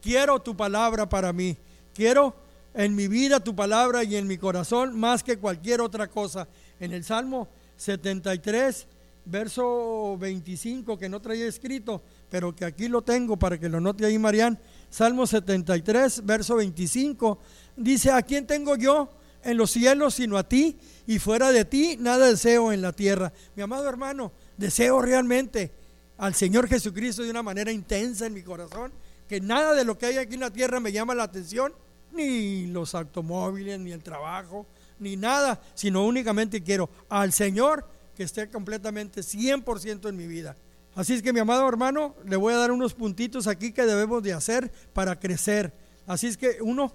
quiero 0.01 0.40
tu 0.40 0.57
palabra 0.57 1.09
para 1.09 1.33
mí, 1.33 1.57
quiero 1.94 2.35
en 2.75 2.94
mi 2.94 3.09
vida 3.09 3.40
tu 3.40 3.57
palabra 3.57 4.05
y 4.05 4.16
en 4.16 4.27
mi 4.27 4.38
corazón 4.38 4.99
más 4.99 5.23
que 5.23 5.38
cualquier 5.38 5.81
otra 5.81 6.09
cosa. 6.09 6.47
En 6.79 6.92
el 6.92 7.03
Salmo 7.05 7.49
73, 7.77 8.87
verso 9.25 10.16
25, 10.18 10.97
que 10.97 11.09
no 11.09 11.21
traía 11.21 11.47
escrito, 11.47 12.03
pero 12.31 12.55
que 12.55 12.64
aquí 12.64 12.88
lo 12.88 13.03
tengo 13.03 13.37
para 13.37 13.59
que 13.59 13.68
lo 13.68 13.81
note 13.81 14.07
ahí, 14.07 14.18
Marián. 14.18 14.59
Salmo 14.90 15.27
73, 15.27 16.25
verso 16.25 16.57
25, 16.57 17.38
dice, 17.77 18.12
¿a 18.12 18.23
quién 18.23 18.47
tengo 18.47 18.77
yo 18.77 19.09
en 19.42 19.57
los 19.57 19.71
cielos 19.71 20.14
sino 20.14 20.38
a 20.38 20.49
ti? 20.49 20.77
Y 21.07 21.18
fuera 21.18 21.53
de 21.53 21.64
ti 21.64 21.97
nada 21.99 22.27
deseo 22.27 22.73
en 22.73 22.81
la 22.81 22.92
tierra. 22.92 23.33
Mi 23.57 23.62
amado 23.62 23.88
hermano, 23.88 24.33
deseo 24.57 25.03
realmente 25.03 25.73
al 26.18 26.35
Señor 26.35 26.68
Jesucristo 26.68 27.22
de 27.22 27.31
una 27.31 27.42
manera 27.42 27.72
intensa 27.72 28.26
en 28.26 28.35
mi 28.35 28.42
corazón, 28.42 28.92
que 29.28 29.40
nada 29.40 29.74
de 29.74 29.85
lo 29.85 29.96
que 29.96 30.07
hay 30.07 30.18
aquí 30.18 30.35
en 30.35 30.40
la 30.40 30.50
tierra 30.50 30.81
me 30.81 30.92
llama 30.92 31.14
la 31.14 31.22
atención, 31.24 31.72
ni 32.12 32.66
los 32.66 32.94
automóviles, 32.94 33.78
ni 33.78 33.92
el 33.92 34.02
trabajo, 34.02 34.66
ni 34.98 35.16
nada, 35.16 35.61
sino 35.74 36.04
únicamente 36.04 36.62
quiero 36.62 36.90
al 37.09 37.33
Señor 37.33 37.87
que 38.16 38.24
esté 38.24 38.48
completamente 38.50 39.20
100% 39.20 40.09
en 40.09 40.16
mi 40.16 40.26
vida. 40.26 40.57
Así 40.96 41.14
es 41.14 41.22
que 41.22 41.33
mi 41.33 41.38
amado 41.38 41.68
hermano, 41.68 42.16
le 42.24 42.37
voy 42.37 42.52
a 42.52 42.57
dar 42.57 42.72
unos 42.72 42.94
puntitos 42.94 43.46
aquí 43.46 43.70
que 43.70 43.87
debemos 43.87 44.22
de 44.22 44.33
hacer 44.33 44.72
para 44.92 45.20
crecer. 45.20 45.72
Así 46.07 46.26
es 46.26 46.37
que 46.37 46.59
uno, 46.61 46.92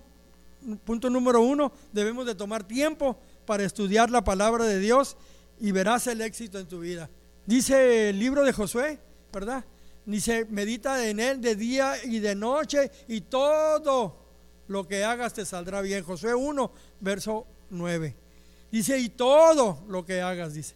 punto 0.84 1.10
número 1.10 1.40
uno, 1.42 1.72
debemos 1.94 2.26
de 2.26 2.36
tomar 2.36 2.66
tiempo 2.66 3.18
para 3.46 3.64
estudiar 3.64 4.10
la 4.10 4.24
palabra 4.26 4.66
de 4.66 4.80
Dios 4.80 5.16
y 5.62 5.72
verás 5.72 6.08
el 6.08 6.20
éxito 6.20 6.60
en 6.60 6.68
tu 6.68 6.82
vida. 6.82 7.10
Dice 7.46 8.10
el 8.10 8.20
libro 8.20 8.44
de 8.44 8.52
Josué, 8.52 9.00
¿verdad? 9.34 9.66
Dice, 10.06 10.46
medita 10.46 11.06
en 11.08 11.20
él 11.20 11.42
de 11.42 11.56
día 11.56 11.96
y 12.04 12.20
de 12.20 12.36
noche 12.36 12.92
y 13.08 13.22
todo 13.22 14.16
lo 14.68 14.88
que 14.88 15.04
hagas 15.04 15.34
te 15.34 15.46
saldrá 15.46 15.82
bien. 15.82 16.04
Josué 16.04 16.36
1, 16.36 16.72
verso 17.00 17.46
9. 17.70 18.16
Dice, 18.72 19.00
y 19.00 19.10
todo 19.10 19.84
lo 19.88 20.06
que 20.06 20.22
hagas, 20.22 20.54
dice, 20.54 20.76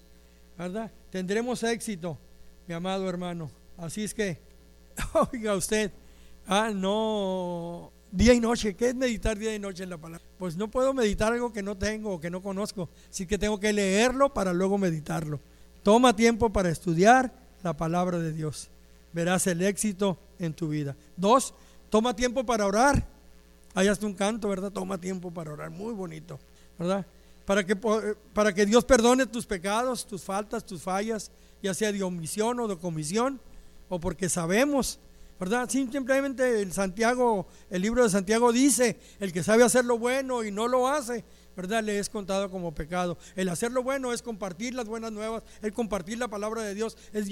¿verdad? 0.57 0.91
Tendremos 1.09 1.63
éxito, 1.63 2.17
mi 2.67 2.73
amado 2.73 3.07
hermano. 3.07 3.49
Así 3.77 4.03
es 4.03 4.13
que, 4.13 4.39
oiga 5.31 5.55
usted, 5.55 5.91
ah, 6.47 6.71
no, 6.73 7.91
día 8.11 8.33
y 8.33 8.39
noche, 8.39 8.75
¿qué 8.75 8.89
es 8.89 8.95
meditar 8.95 9.37
día 9.37 9.53
y 9.53 9.59
noche 9.59 9.83
en 9.83 9.89
la 9.89 9.97
palabra? 9.97 10.25
Pues 10.37 10.55
no 10.55 10.69
puedo 10.69 10.93
meditar 10.93 11.33
algo 11.33 11.51
que 11.51 11.63
no 11.63 11.77
tengo 11.77 12.13
o 12.13 12.19
que 12.19 12.29
no 12.29 12.41
conozco, 12.41 12.89
así 13.09 13.25
que 13.25 13.37
tengo 13.37 13.59
que 13.59 13.73
leerlo 13.73 14.33
para 14.33 14.53
luego 14.53 14.77
meditarlo. 14.77 15.39
Toma 15.83 16.15
tiempo 16.15 16.51
para 16.51 16.69
estudiar 16.69 17.46
la 17.63 17.75
palabra 17.75 18.19
de 18.19 18.33
Dios. 18.33 18.69
Verás 19.13 19.47
el 19.47 19.61
éxito 19.61 20.17
en 20.39 20.53
tu 20.53 20.69
vida. 20.69 20.95
Dos, 21.15 21.53
toma 21.89 22.15
tiempo 22.15 22.45
para 22.45 22.65
orar. 22.65 23.05
Hay 23.73 23.87
hasta 23.87 24.05
un 24.05 24.13
canto, 24.13 24.49
¿verdad? 24.49 24.71
Toma 24.71 24.97
tiempo 24.97 25.31
para 25.31 25.53
orar. 25.53 25.69
Muy 25.69 25.93
bonito, 25.93 26.39
¿verdad? 26.77 27.05
Para 27.45 27.65
que, 27.65 27.75
para 27.75 28.53
que 28.53 28.65
Dios 28.65 28.83
perdone 28.83 29.25
tus 29.25 29.45
pecados, 29.45 30.05
tus 30.05 30.23
faltas, 30.23 30.65
tus 30.65 30.81
fallas, 30.81 31.31
ya 31.61 31.73
sea 31.73 31.91
de 31.91 32.03
omisión 32.03 32.59
o 32.59 32.67
de 32.67 32.77
comisión, 32.77 33.39
o 33.89 33.99
porque 33.99 34.29
sabemos, 34.29 34.99
¿verdad? 35.39 35.69
Simplemente 35.69 36.61
el 36.61 36.73
Santiago, 36.73 37.47
el 37.69 37.81
libro 37.81 38.03
de 38.03 38.09
Santiago 38.09 38.51
dice, 38.51 38.97
el 39.19 39.31
que 39.31 39.43
sabe 39.43 39.63
hacer 39.63 39.85
lo 39.85 39.97
bueno 39.97 40.43
y 40.43 40.51
no 40.51 40.67
lo 40.67 40.87
hace, 40.87 41.23
¿verdad? 41.57 41.83
Le 41.83 41.97
es 41.97 42.07
contado 42.07 42.51
como 42.51 42.71
pecado. 42.71 43.17
El 43.35 43.49
hacer 43.49 43.71
lo 43.71 43.81
bueno 43.81 44.13
es 44.13 44.21
compartir 44.21 44.75
las 44.75 44.85
buenas 44.85 45.11
nuevas, 45.11 45.41
el 45.63 45.73
compartir 45.73 46.19
la 46.19 46.27
palabra 46.27 46.61
de 46.61 46.75
Dios, 46.75 46.95
es, 47.11 47.27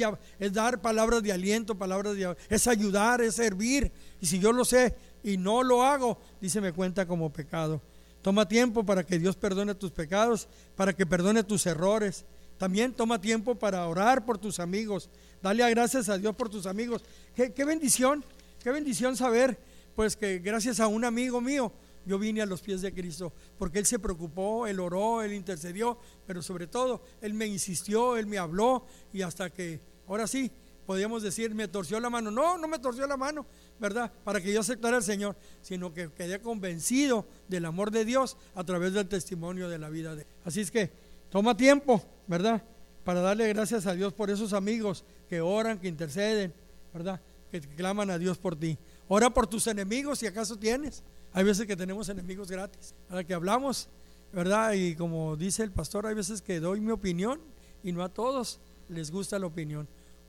dar 0.51 0.81
palabras 0.81 1.21
de 1.21 1.31
aliento, 1.31 1.77
palabras 1.77 2.15
de 2.15 2.35
es 2.49 2.65
ayudar, 2.65 3.21
es 3.21 3.35
servir. 3.35 3.91
Y 4.19 4.25
si 4.25 4.39
yo 4.39 4.51
lo 4.51 4.65
sé 4.65 4.95
y 5.23 5.37
no 5.37 5.61
lo 5.61 5.83
hago, 5.83 6.17
dice 6.41 6.59
me 6.59 6.73
cuenta 6.73 7.07
como 7.07 7.31
pecado. 7.31 7.79
Toma 8.23 8.47
tiempo 8.47 8.83
para 8.83 9.03
que 9.05 9.19
Dios 9.19 9.35
perdone 9.35 9.75
tus 9.75 9.91
pecados, 9.91 10.47
para 10.75 10.93
que 10.93 11.05
perdone 11.05 11.43
tus 11.43 11.67
errores. 11.67 12.25
También 12.57 12.93
toma 12.93 13.21
tiempo 13.21 13.53
para 13.53 13.87
orar 13.87 14.25
por 14.25 14.39
tus 14.39 14.59
amigos. 14.59 15.07
Dale 15.43 15.69
gracias 15.69 16.09
a 16.09 16.17
Dios 16.17 16.35
por 16.35 16.49
tus 16.49 16.65
amigos. 16.65 17.03
Qué, 17.35 17.53
qué 17.53 17.63
bendición, 17.63 18.25
qué 18.63 18.71
bendición 18.71 19.15
saber, 19.15 19.59
pues 19.95 20.15
que 20.15 20.39
gracias 20.39 20.79
a 20.79 20.87
un 20.87 21.05
amigo 21.05 21.39
mío, 21.41 21.71
yo 22.05 22.19
vine 22.19 22.41
a 22.41 22.45
los 22.45 22.61
pies 22.61 22.81
de 22.81 22.93
Cristo, 22.93 23.33
porque 23.57 23.79
Él 23.79 23.85
se 23.85 23.99
preocupó, 23.99 24.67
Él 24.67 24.79
oró, 24.79 25.21
Él 25.21 25.33
intercedió, 25.33 25.97
pero 26.25 26.41
sobre 26.41 26.67
todo 26.67 27.01
Él 27.21 27.33
me 27.33 27.47
insistió, 27.47 28.17
Él 28.17 28.27
me 28.27 28.37
habló 28.37 28.85
y 29.11 29.21
hasta 29.21 29.49
que, 29.49 29.79
ahora 30.07 30.27
sí, 30.27 30.51
podíamos 30.85 31.23
decir, 31.23 31.53
me 31.53 31.67
torció 31.67 31.99
la 31.99 32.09
mano. 32.09 32.31
No, 32.31 32.57
no 32.57 32.67
me 32.67 32.79
torció 32.79 33.07
la 33.07 33.17
mano, 33.17 33.45
¿verdad? 33.79 34.11
Para 34.23 34.39
que 34.39 34.53
yo 34.53 34.59
aceptara 34.59 34.97
al 34.97 35.03
Señor, 35.03 35.35
sino 35.61 35.93
que 35.93 36.11
quedé 36.11 36.39
convencido 36.39 37.25
del 37.47 37.65
amor 37.65 37.91
de 37.91 38.05
Dios 38.05 38.37
a 38.53 38.63
través 38.63 38.93
del 38.93 39.07
testimonio 39.07 39.67
de 39.69 39.79
la 39.79 39.89
vida 39.89 40.15
de 40.15 40.21
Él. 40.21 40.27
Así 40.43 40.61
es 40.61 40.71
que 40.71 40.91
toma 41.29 41.57
tiempo, 41.57 42.03
¿verdad? 42.27 42.63
Para 43.03 43.21
darle 43.21 43.47
gracias 43.49 43.85
a 43.87 43.93
Dios 43.93 44.13
por 44.13 44.29
esos 44.29 44.53
amigos 44.53 45.03
que 45.27 45.41
oran, 45.41 45.79
que 45.79 45.87
interceden, 45.87 46.53
¿verdad? 46.93 47.21
Que 47.51 47.61
claman 47.61 48.09
a 48.09 48.17
Dios 48.17 48.37
por 48.37 48.55
ti. 48.55 48.77
Ora 49.07 49.29
por 49.29 49.47
tus 49.47 49.67
enemigos 49.67 50.19
si 50.19 50.27
acaso 50.27 50.57
tienes. 50.57 51.03
Hay 51.35 51.43
veces 51.43 51.67
que 51.67 51.75
tenemos 51.75 52.07
enemigos 52.07 52.49
gratis, 52.49 52.95
a 53.09 53.21
que 53.21 53.33
hablamos, 53.33 53.89
¿verdad? 54.31 54.71
Y 54.71 54.95
como 54.95 55.35
dice 55.35 55.63
el 55.63 55.71
pastor, 55.71 56.07
hay 56.07 56.15
veces 56.15 56.41
que 56.41 56.61
doy 56.61 56.79
mi 56.79 56.91
opinión 56.91 57.41
y 57.83 57.91
no 57.91 58.05
a 58.05 58.07
todos 58.07 58.61
les 58.87 59.11
gusta 59.11 59.37
la 59.37 59.45
opinión. 59.45 59.85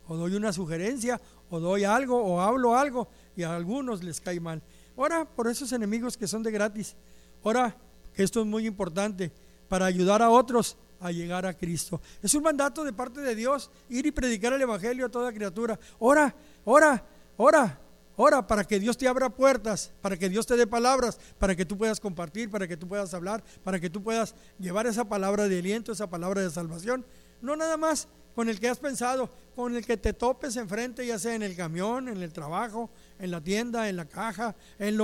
O 0.09 0.17
doy 0.17 0.35
una 0.35 0.53
sugerencia, 0.53 1.21
o 1.49 1.61
doy 1.61 1.85
algo, 1.85 2.21
o 2.21 2.41
hablo 2.41 2.77
algo, 2.77 3.07
y 3.37 3.45
a 3.45 3.55
algunos 3.55 4.03
les 4.03 4.21
cae 4.21 4.41
mal. 4.41 4.61
Ora 4.97 5.25
por 5.25 5.47
esos 5.47 5.71
enemigos 5.71 6.17
que 6.17 6.27
son 6.27 6.43
de 6.43 6.51
gratis. 6.51 6.97
Ora, 7.45 7.77
que 8.13 8.25
esto 8.25 8.41
es 8.41 8.47
muy 8.47 8.67
importante, 8.67 9.31
para 9.69 9.87
ayudar 9.87 10.23
a 10.23 10.31
otros 10.31 10.77
a 10.99 11.13
llegar 11.13 11.47
a 11.47 11.55
Cristo. 11.55 12.01
Es 12.21 12.35
un 12.35 12.43
mandato 12.43 12.83
de 12.83 12.93
parte 12.93 13.21
de 13.21 13.37
Dios, 13.37 13.71
ir 13.89 14.07
y 14.07 14.11
predicar 14.11 14.53
el 14.55 14.63
Evangelio 14.63 15.07
a 15.07 15.09
toda 15.09 15.33
criatura. 15.33 15.79
Ora, 16.01 16.35
ora, 16.65 17.05
ora, 17.37 17.79
Ora 18.17 18.47
para 18.47 18.65
que 18.65 18.81
Dios 18.81 18.97
te 18.97 19.07
abra 19.07 19.29
puertas, 19.29 19.93
para 20.01 20.17
que 20.17 20.29
Dios 20.31 20.47
te 20.47 20.57
dé 20.57 20.67
palabras, 20.67 21.19
para 21.39 21.55
que 21.55 21.67
tú 21.67 21.77
puedas 21.77 22.01
compartir, 22.01 22.51
para 22.51 22.67
que 22.67 22.77
tú 22.77 22.89
puedas 22.89 23.13
hablar, 23.13 23.45
para 23.63 23.79
que 23.79 23.91
tú 23.91 24.03
puedas 24.03 24.35
llevar 24.59 24.87
esa 24.87 25.05
palabra 25.05 25.49
de 25.49 25.59
aliento, 25.59 25.93
esa 25.93 26.09
palabra 26.09 26.41
de 26.41 26.51
salvación. 26.51 27.05
No 27.43 27.57
nada 27.57 27.77
más 27.77 28.09
con 28.35 28.49
el 28.49 28.59
que 28.59 28.69
has 28.69 28.79
pensado, 28.79 29.31
con 29.55 29.77
el 29.77 29.85
que 29.85 29.99
te 29.99 30.15
topes 30.15 30.57
enfrente, 30.57 31.07
ya 31.07 31.19
sea 31.19 31.35
en 31.35 31.43
el 31.43 31.55
camión, 31.57 32.09
en 32.09 32.23
el 32.23 32.33
trabajo, 32.33 32.91
en 33.19 33.31
la 33.31 33.43
tienda, 33.43 33.89
en 33.89 33.97
la 33.97 34.07
caja, 34.07 34.57
en 34.79 34.89
el 34.89 34.97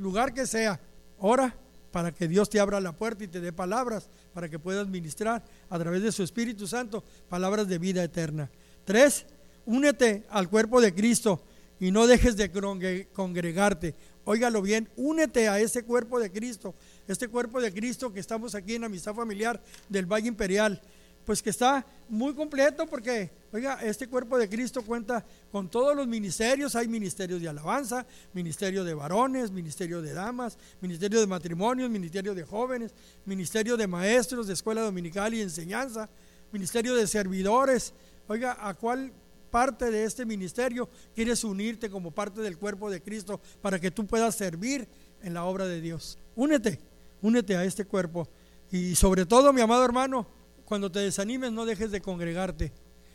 lugar 0.00 0.34
que 0.34 0.46
sea. 0.46 0.80
Ora 1.18 1.54
para 1.92 2.12
que 2.12 2.28
Dios 2.28 2.50
te 2.50 2.60
abra 2.60 2.80
la 2.80 2.92
puerta 2.92 3.24
y 3.24 3.28
te 3.28 3.40
dé 3.40 3.52
palabras, 3.52 4.08
para 4.34 4.48
que 4.48 4.58
puedas 4.58 4.86
ministrar 4.88 5.42
a 5.70 5.78
través 5.78 6.02
de 6.02 6.12
su 6.12 6.22
Espíritu 6.22 6.66
Santo 6.66 7.02
palabras 7.28 7.68
de 7.68 7.78
vida 7.78 8.02
eterna. 8.02 8.50
Tres, 8.84 9.26
únete 9.64 10.26
al 10.28 10.48
cuerpo 10.48 10.80
de 10.80 10.94
Cristo 10.94 11.42
y 11.80 11.90
no 11.90 12.06
dejes 12.06 12.36
de 12.36 13.08
congregarte. 13.12 13.94
Óigalo 14.24 14.60
bien, 14.60 14.88
únete 14.96 15.48
a 15.48 15.58
ese 15.58 15.84
cuerpo 15.84 16.20
de 16.20 16.30
Cristo, 16.30 16.74
este 17.06 17.28
cuerpo 17.28 17.60
de 17.60 17.72
Cristo 17.72 18.12
que 18.12 18.20
estamos 18.20 18.54
aquí 18.54 18.74
en 18.74 18.84
Amistad 18.84 19.14
Familiar 19.14 19.62
del 19.88 20.06
Valle 20.06 20.28
Imperial, 20.28 20.82
pues 21.24 21.42
que 21.42 21.50
está 21.50 21.84
muy 22.08 22.34
completo 22.34 22.86
porque, 22.86 23.30
oiga, 23.52 23.78
este 23.82 24.06
cuerpo 24.06 24.38
de 24.38 24.48
Cristo 24.48 24.82
cuenta 24.82 25.24
con 25.50 25.68
todos 25.68 25.94
los 25.94 26.06
ministerios, 26.06 26.74
hay 26.74 26.88
ministerios 26.88 27.40
de 27.40 27.48
alabanza, 27.48 28.06
ministerio 28.32 28.84
de 28.84 28.94
varones, 28.94 29.50
ministerio 29.50 30.02
de 30.02 30.12
damas, 30.14 30.58
ministerio 30.80 31.20
de 31.20 31.26
matrimonios, 31.26 31.90
ministerio 31.90 32.34
de 32.34 32.44
jóvenes, 32.44 32.94
ministerio 33.24 33.76
de 33.76 33.86
maestros 33.86 34.46
de 34.46 34.54
escuela 34.54 34.82
dominical 34.82 35.34
y 35.34 35.42
enseñanza, 35.42 36.08
ministerio 36.52 36.94
de 36.94 37.06
servidores. 37.06 37.92
Oiga, 38.26 38.56
¿a 38.60 38.74
cuál 38.74 39.12
parte 39.50 39.90
de 39.90 40.04
este 40.04 40.24
ministerio, 40.24 40.88
quieres 41.14 41.44
unirte 41.44 41.90
como 41.90 42.10
parte 42.10 42.40
del 42.40 42.58
cuerpo 42.58 42.90
de 42.90 43.02
Cristo 43.02 43.40
para 43.60 43.80
que 43.80 43.90
tú 43.90 44.06
puedas 44.06 44.34
servir 44.34 44.88
en 45.22 45.34
la 45.34 45.44
obra 45.44 45.66
de 45.66 45.80
Dios. 45.80 46.18
Únete, 46.36 46.78
únete 47.22 47.56
a 47.56 47.64
este 47.64 47.84
cuerpo. 47.84 48.28
Y 48.70 48.94
sobre 48.94 49.26
todo, 49.26 49.52
mi 49.52 49.60
amado 49.60 49.84
hermano, 49.84 50.26
cuando 50.64 50.92
te 50.92 51.00
desanimes 51.00 51.50
no 51.52 51.64
dejes 51.64 51.90
de 51.90 52.00
congregarte. 52.00 52.72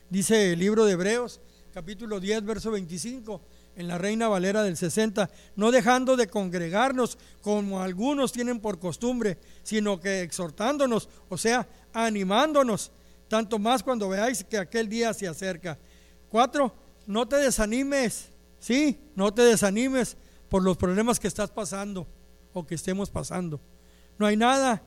Dice 0.10 0.54
el 0.54 0.60
libro 0.60 0.86
de 0.86 0.94
Hebreos, 0.94 1.40
capítulo 1.74 2.20
10, 2.20 2.44
verso 2.46 2.72
25, 2.72 3.42
en 3.76 3.88
la 3.88 3.98
Reina 3.98 4.28
Valera 4.28 4.64
del 4.64 4.78
60, 4.78 5.30
no 5.56 5.72
dejando 5.72 6.16
de 6.16 6.28
congregarnos 6.28 7.18
como 7.42 7.82
algunos 7.82 8.32
tienen 8.32 8.60
por 8.60 8.80
costumbre, 8.80 9.38
sino 9.64 10.00
que 10.00 10.22
exhortándonos, 10.22 11.10
o 11.30 11.38
sea, 11.38 11.68
animándonos, 11.94 12.92
tanto 13.28 13.58
más 13.58 13.82
cuando 13.82 14.10
veáis 14.10 14.44
que 14.44 14.58
aquel 14.58 14.90
día 14.90 15.14
se 15.14 15.28
acerca. 15.28 15.80
Cuatro, 16.34 16.74
no 17.06 17.28
te 17.28 17.36
desanimes, 17.36 18.30
sí, 18.58 19.00
no 19.16 19.32
te 19.32 19.44
desanimes 19.44 20.18
por 20.50 20.64
los 20.64 20.78
problemas 20.78 21.20
que 21.20 21.28
estás 21.28 21.52
pasando 21.52 22.08
o 22.54 22.66
que 22.66 22.74
estemos 22.74 23.12
pasando. 23.12 23.62
No 24.18 24.26
hay 24.26 24.36
nada 24.36 24.82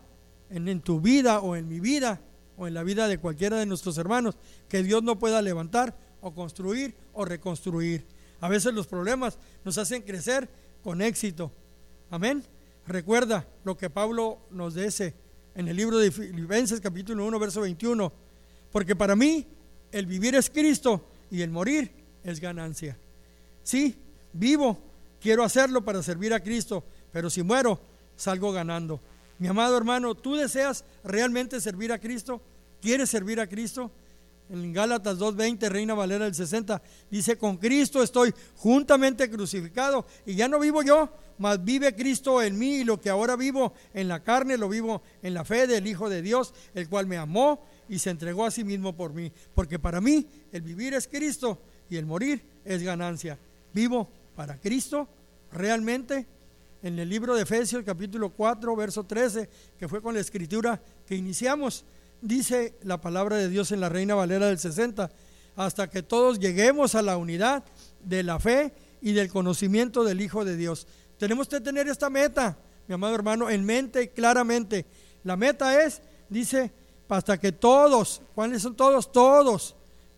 en, 0.50 0.66
en, 0.66 0.80
tu 0.80 1.00
vida 1.00 1.38
o 1.38 1.54
en 1.54 1.68
mi 1.68 1.78
vida 1.78 2.20
o 2.56 2.66
en 2.66 2.74
la 2.74 2.82
vida 2.82 3.06
de 3.06 3.18
cualquiera 3.18 3.58
de 3.58 3.66
nuestros 3.66 3.96
hermanos 3.96 4.36
que 4.68 4.82
Dios 4.82 5.04
no 5.04 5.20
pueda 5.20 5.40
levantar 5.40 5.96
o 6.20 6.34
construir 6.34 6.96
o 7.12 7.24
reconstruir. 7.24 8.04
A 8.40 8.48
veces 8.48 8.74
los 8.74 8.88
problemas 8.88 9.38
nos 9.64 9.78
hacen 9.78 10.02
crecer 10.02 10.48
con 10.82 11.00
éxito. 11.00 11.52
Amén. 12.10 12.42
Recuerda 12.88 13.46
lo 13.62 13.76
que 13.76 13.88
Pablo 13.88 14.40
nos 14.50 14.74
dice 14.74 15.14
en 15.54 15.68
el 15.68 15.76
libro 15.76 15.98
de 15.98 16.10
Filipenses 16.10 16.80
capítulo 16.80 17.24
1 17.24 17.38
verso 17.38 17.60
21. 17.60 18.12
Porque 18.72 18.96
para 18.96 19.14
mí 19.14 19.46
el 19.92 20.06
vivir 20.06 20.34
es 20.34 20.50
Cristo 20.50 21.10
y 21.30 21.42
el 21.42 21.50
morir 21.50 21.90
es 22.24 22.40
ganancia. 22.40 22.98
Sí, 23.62 23.96
vivo, 24.32 24.78
quiero 25.20 25.44
hacerlo 25.44 25.84
para 25.84 26.02
servir 26.02 26.32
a 26.32 26.40
Cristo, 26.40 26.84
pero 27.12 27.30
si 27.30 27.42
muero, 27.42 27.80
salgo 28.16 28.52
ganando. 28.52 29.00
Mi 29.38 29.48
amado 29.48 29.76
hermano, 29.76 30.14
¿tú 30.14 30.34
deseas 30.34 30.84
realmente 31.04 31.60
servir 31.60 31.92
a 31.92 31.98
Cristo? 31.98 32.40
¿Quieres 32.80 33.10
servir 33.10 33.40
a 33.40 33.46
Cristo? 33.46 33.90
En 34.48 34.72
Gálatas 34.72 35.18
2.20, 35.18 35.68
Reina 35.68 35.94
Valera 35.94 36.24
del 36.24 36.34
60, 36.34 36.80
dice, 37.10 37.36
con 37.36 37.56
Cristo 37.56 38.02
estoy 38.02 38.32
juntamente 38.54 39.28
crucificado 39.28 40.06
y 40.24 40.36
ya 40.36 40.46
no 40.46 40.60
vivo 40.60 40.82
yo, 40.82 41.10
mas 41.38 41.62
vive 41.64 41.96
Cristo 41.96 42.40
en 42.40 42.56
mí 42.56 42.76
y 42.76 42.84
lo 42.84 43.00
que 43.00 43.10
ahora 43.10 43.34
vivo 43.34 43.74
en 43.92 44.06
la 44.06 44.22
carne 44.22 44.56
lo 44.56 44.68
vivo 44.68 45.02
en 45.22 45.34
la 45.34 45.44
fe 45.44 45.66
del 45.66 45.88
Hijo 45.88 46.08
de 46.08 46.22
Dios, 46.22 46.54
el 46.74 46.88
cual 46.88 47.06
me 47.06 47.16
amó 47.16 47.60
y 47.88 47.98
se 47.98 48.10
entregó 48.10 48.44
a 48.44 48.50
sí 48.50 48.64
mismo 48.64 48.94
por 48.94 49.12
mí. 49.12 49.32
Porque 49.54 49.78
para 49.78 50.00
mí 50.00 50.26
el 50.52 50.62
vivir 50.62 50.94
es 50.94 51.06
Cristo 51.06 51.60
y 51.88 51.96
el 51.96 52.06
morir 52.06 52.42
es 52.64 52.82
ganancia. 52.82 53.38
Vivo 53.72 54.08
para 54.34 54.58
Cristo 54.58 55.08
realmente. 55.52 56.26
En 56.82 56.98
el 56.98 57.08
libro 57.08 57.34
de 57.34 57.42
Efesios 57.42 57.82
capítulo 57.84 58.30
4, 58.30 58.76
verso 58.76 59.04
13, 59.04 59.48
que 59.78 59.88
fue 59.88 60.02
con 60.02 60.14
la 60.14 60.20
escritura 60.20 60.80
que 61.06 61.16
iniciamos, 61.16 61.84
dice 62.20 62.76
la 62.82 63.00
palabra 63.00 63.36
de 63.36 63.48
Dios 63.48 63.72
en 63.72 63.80
la 63.80 63.88
Reina 63.88 64.14
Valera 64.14 64.46
del 64.46 64.58
60, 64.58 65.10
hasta 65.56 65.88
que 65.88 66.02
todos 66.02 66.38
lleguemos 66.38 66.94
a 66.94 67.02
la 67.02 67.16
unidad 67.16 67.64
de 68.04 68.22
la 68.22 68.38
fe 68.38 68.72
y 69.00 69.12
del 69.12 69.30
conocimiento 69.30 70.04
del 70.04 70.20
Hijo 70.20 70.44
de 70.44 70.56
Dios. 70.56 70.86
Tenemos 71.18 71.48
que 71.48 71.60
tener 71.60 71.88
esta 71.88 72.10
meta, 72.10 72.58
mi 72.86 72.94
amado 72.94 73.14
hermano, 73.14 73.50
en 73.50 73.64
mente 73.64 74.10
claramente. 74.10 74.86
La 75.24 75.36
meta 75.36 75.82
es, 75.82 76.02
dice, 76.28 76.72
hasta 77.08 77.38
que 77.38 77.52
todos, 77.52 78.22
¿cuáles 78.34 78.62
son 78.62 78.74
todos? 78.74 79.10
Todos 79.10 79.76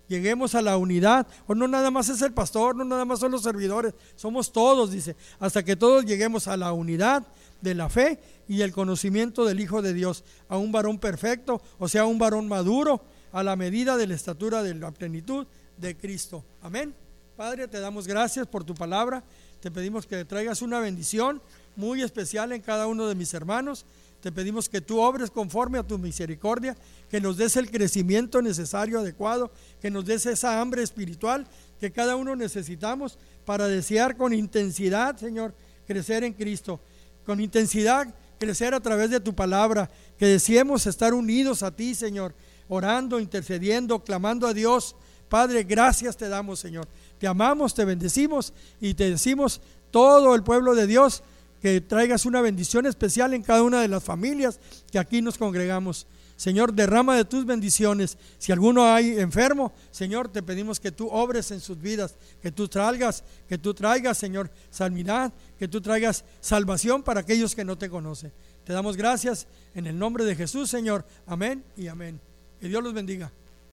lleguemos 0.09 0.55
a 0.55 0.63
la 0.63 0.77
unidad. 0.77 1.27
O 1.47 1.55
no 1.55 1.69
nada 1.69 1.91
más 1.91 2.09
es 2.09 2.23
el 2.23 2.33
pastor, 2.33 2.75
no 2.75 2.85
nada 2.85 3.05
más 3.05 3.21
son 3.21 3.31
los 3.31 3.43
servidores, 3.43 3.95
somos 4.17 4.51
todos, 4.51 4.91
dice, 4.91 5.15
hasta 5.39 5.63
que 5.63 5.77
todos 5.77 6.05
lleguemos 6.05 6.49
a 6.49 6.57
la 6.57 6.73
unidad 6.73 7.25
de 7.61 7.75
la 7.75 7.89
fe 7.89 8.19
y 8.49 8.63
el 8.63 8.73
conocimiento 8.73 9.45
del 9.45 9.61
Hijo 9.61 9.83
de 9.83 9.93
Dios, 9.93 10.25
a 10.49 10.57
un 10.57 10.73
varón 10.73 10.99
perfecto, 10.99 11.61
o 11.79 11.89
sea, 11.89 12.07
un 12.07 12.19
varón 12.19 12.49
maduro, 12.49 13.03
a 13.31 13.43
la 13.43 13.57
medida 13.57 13.97
de 13.97 14.07
la 14.07 14.15
estatura 14.15 14.63
de 14.63 14.75
la 14.75 14.91
plenitud 14.91 15.47
de 15.77 15.97
Cristo. 15.97 16.45
Amén. 16.63 16.95
Padre, 17.37 17.69
te 17.69 17.79
damos 17.79 18.09
gracias 18.09 18.47
por 18.47 18.65
tu 18.65 18.75
palabra. 18.75 19.23
Te 19.61 19.71
pedimos 19.71 20.07
que 20.07 20.25
traigas 20.25 20.63
una 20.63 20.81
bendición 20.81 21.43
muy 21.77 22.03
especial 22.03 22.53
en 22.53 22.63
cada 22.63 22.87
uno 22.87 23.07
de 23.07 23.15
mis 23.15 23.35
hermanos. 23.35 23.85
Te 24.21 24.33
pedimos 24.33 24.69
que 24.69 24.81
tú 24.81 25.01
obres 25.01 25.31
conforme 25.31 25.79
a 25.79 25.87
tu 25.87 25.97
misericordia, 25.97 26.77
que 27.09 27.21
nos 27.21 27.37
des 27.37 27.57
el 27.57 27.71
crecimiento 27.71 28.43
necesario, 28.43 28.99
adecuado, 28.99 29.53
que 29.81 29.91
nos 29.91 30.05
des 30.05 30.27
esa 30.27 30.61
hambre 30.61 30.83
espiritual 30.83 31.47
que 31.79 31.93
cada 31.93 32.17
uno 32.17 32.35
necesitamos 32.35 33.19
para 33.45 33.69
desear 33.69 34.17
con 34.17 34.35
intensidad, 34.35 35.17
Señor, 35.17 35.55
crecer 35.87 36.25
en 36.25 36.33
Cristo. 36.33 36.81
Con 37.25 37.41
intensidad 37.41 38.13
crecer 38.39 38.75
a 38.75 38.81
través 38.81 39.11
de 39.11 39.21
tu 39.21 39.35
palabra, 39.35 39.91
que 40.19 40.27
deseemos 40.27 40.87
estar 40.87 41.15
unidos 41.15 41.63
a 41.63 41.71
ti, 41.71 41.95
Señor, 41.95 42.35
orando, 42.69 43.21
intercediendo, 43.21 44.03
clamando 44.03 44.47
a 44.47 44.55
Dios. 44.55 44.97
Padre, 45.29 45.65
gracias 45.65 46.17
te 46.17 46.29
damos, 46.29 46.59
Señor. 46.59 46.89
Te 47.19 47.27
amamos, 47.27 47.75
te 47.75 47.85
bendecimos 47.85 48.53
y 48.81 48.95
te 48.95 49.11
decimos 49.11 49.61
todo 49.91 50.35
el 50.35 50.43
pueblo 50.43 50.75
de 50.75 50.87
Dios 50.87 51.23
que 51.61 51.81
traigas 51.81 52.27
una 52.27 52.41
bendición 52.41 52.87
especial 52.87 53.35
en 53.35 53.43
cada 53.43 53.63
una 53.63 53.81
de 53.81 53.89
las 53.89 54.05
familias 54.05 54.61
que 54.91 54.99
aquí 54.99 55.23
nos 55.23 55.39
congregamos. 55.39 56.07
Señor, 56.37 56.73
derrama 56.73 57.17
de 57.17 57.25
tus 57.25 57.45
bendiciones. 57.45 58.17
Si 58.39 58.53
alguno 58.53 58.85
hay 58.85 59.19
enfermo, 59.19 59.73
Señor, 59.91 60.29
te 60.29 60.41
pedimos 60.41 60.79
que 60.79 60.93
tú 60.93 61.09
obres 61.09 61.51
en 61.51 61.61
sus 61.61 61.81
vidas, 61.81 62.15
que 62.41 62.53
tú 62.53 62.69
traigas, 62.69 63.25
que 63.49 63.59
tú 63.59 63.75
traigas, 63.75 64.19
Señor, 64.19 64.49
sanidad, 64.71 65.33
que 65.59 65.67
tú 65.67 65.81
traigas 65.81 66.25
salvación 66.41 67.03
para 67.03 67.21
aquellos 67.21 67.57
que 67.57 67.65
no 67.65 67.77
te 67.77 67.91
conocen. 67.91 68.33
Te 68.63 68.73
damos 68.73 68.97
gracias 68.97 69.49
en 69.75 69.89
el 69.89 69.99
nombre 69.99 70.25
de 70.25 70.37
Jesús, 70.37 70.71
Señor. 70.71 71.05
Amén 71.27 71.65
y 71.77 71.89
amén. 71.89 72.21
Que 72.61 72.69
Dios 72.69 72.85
los 72.85 72.95
bendiga. 72.95 73.33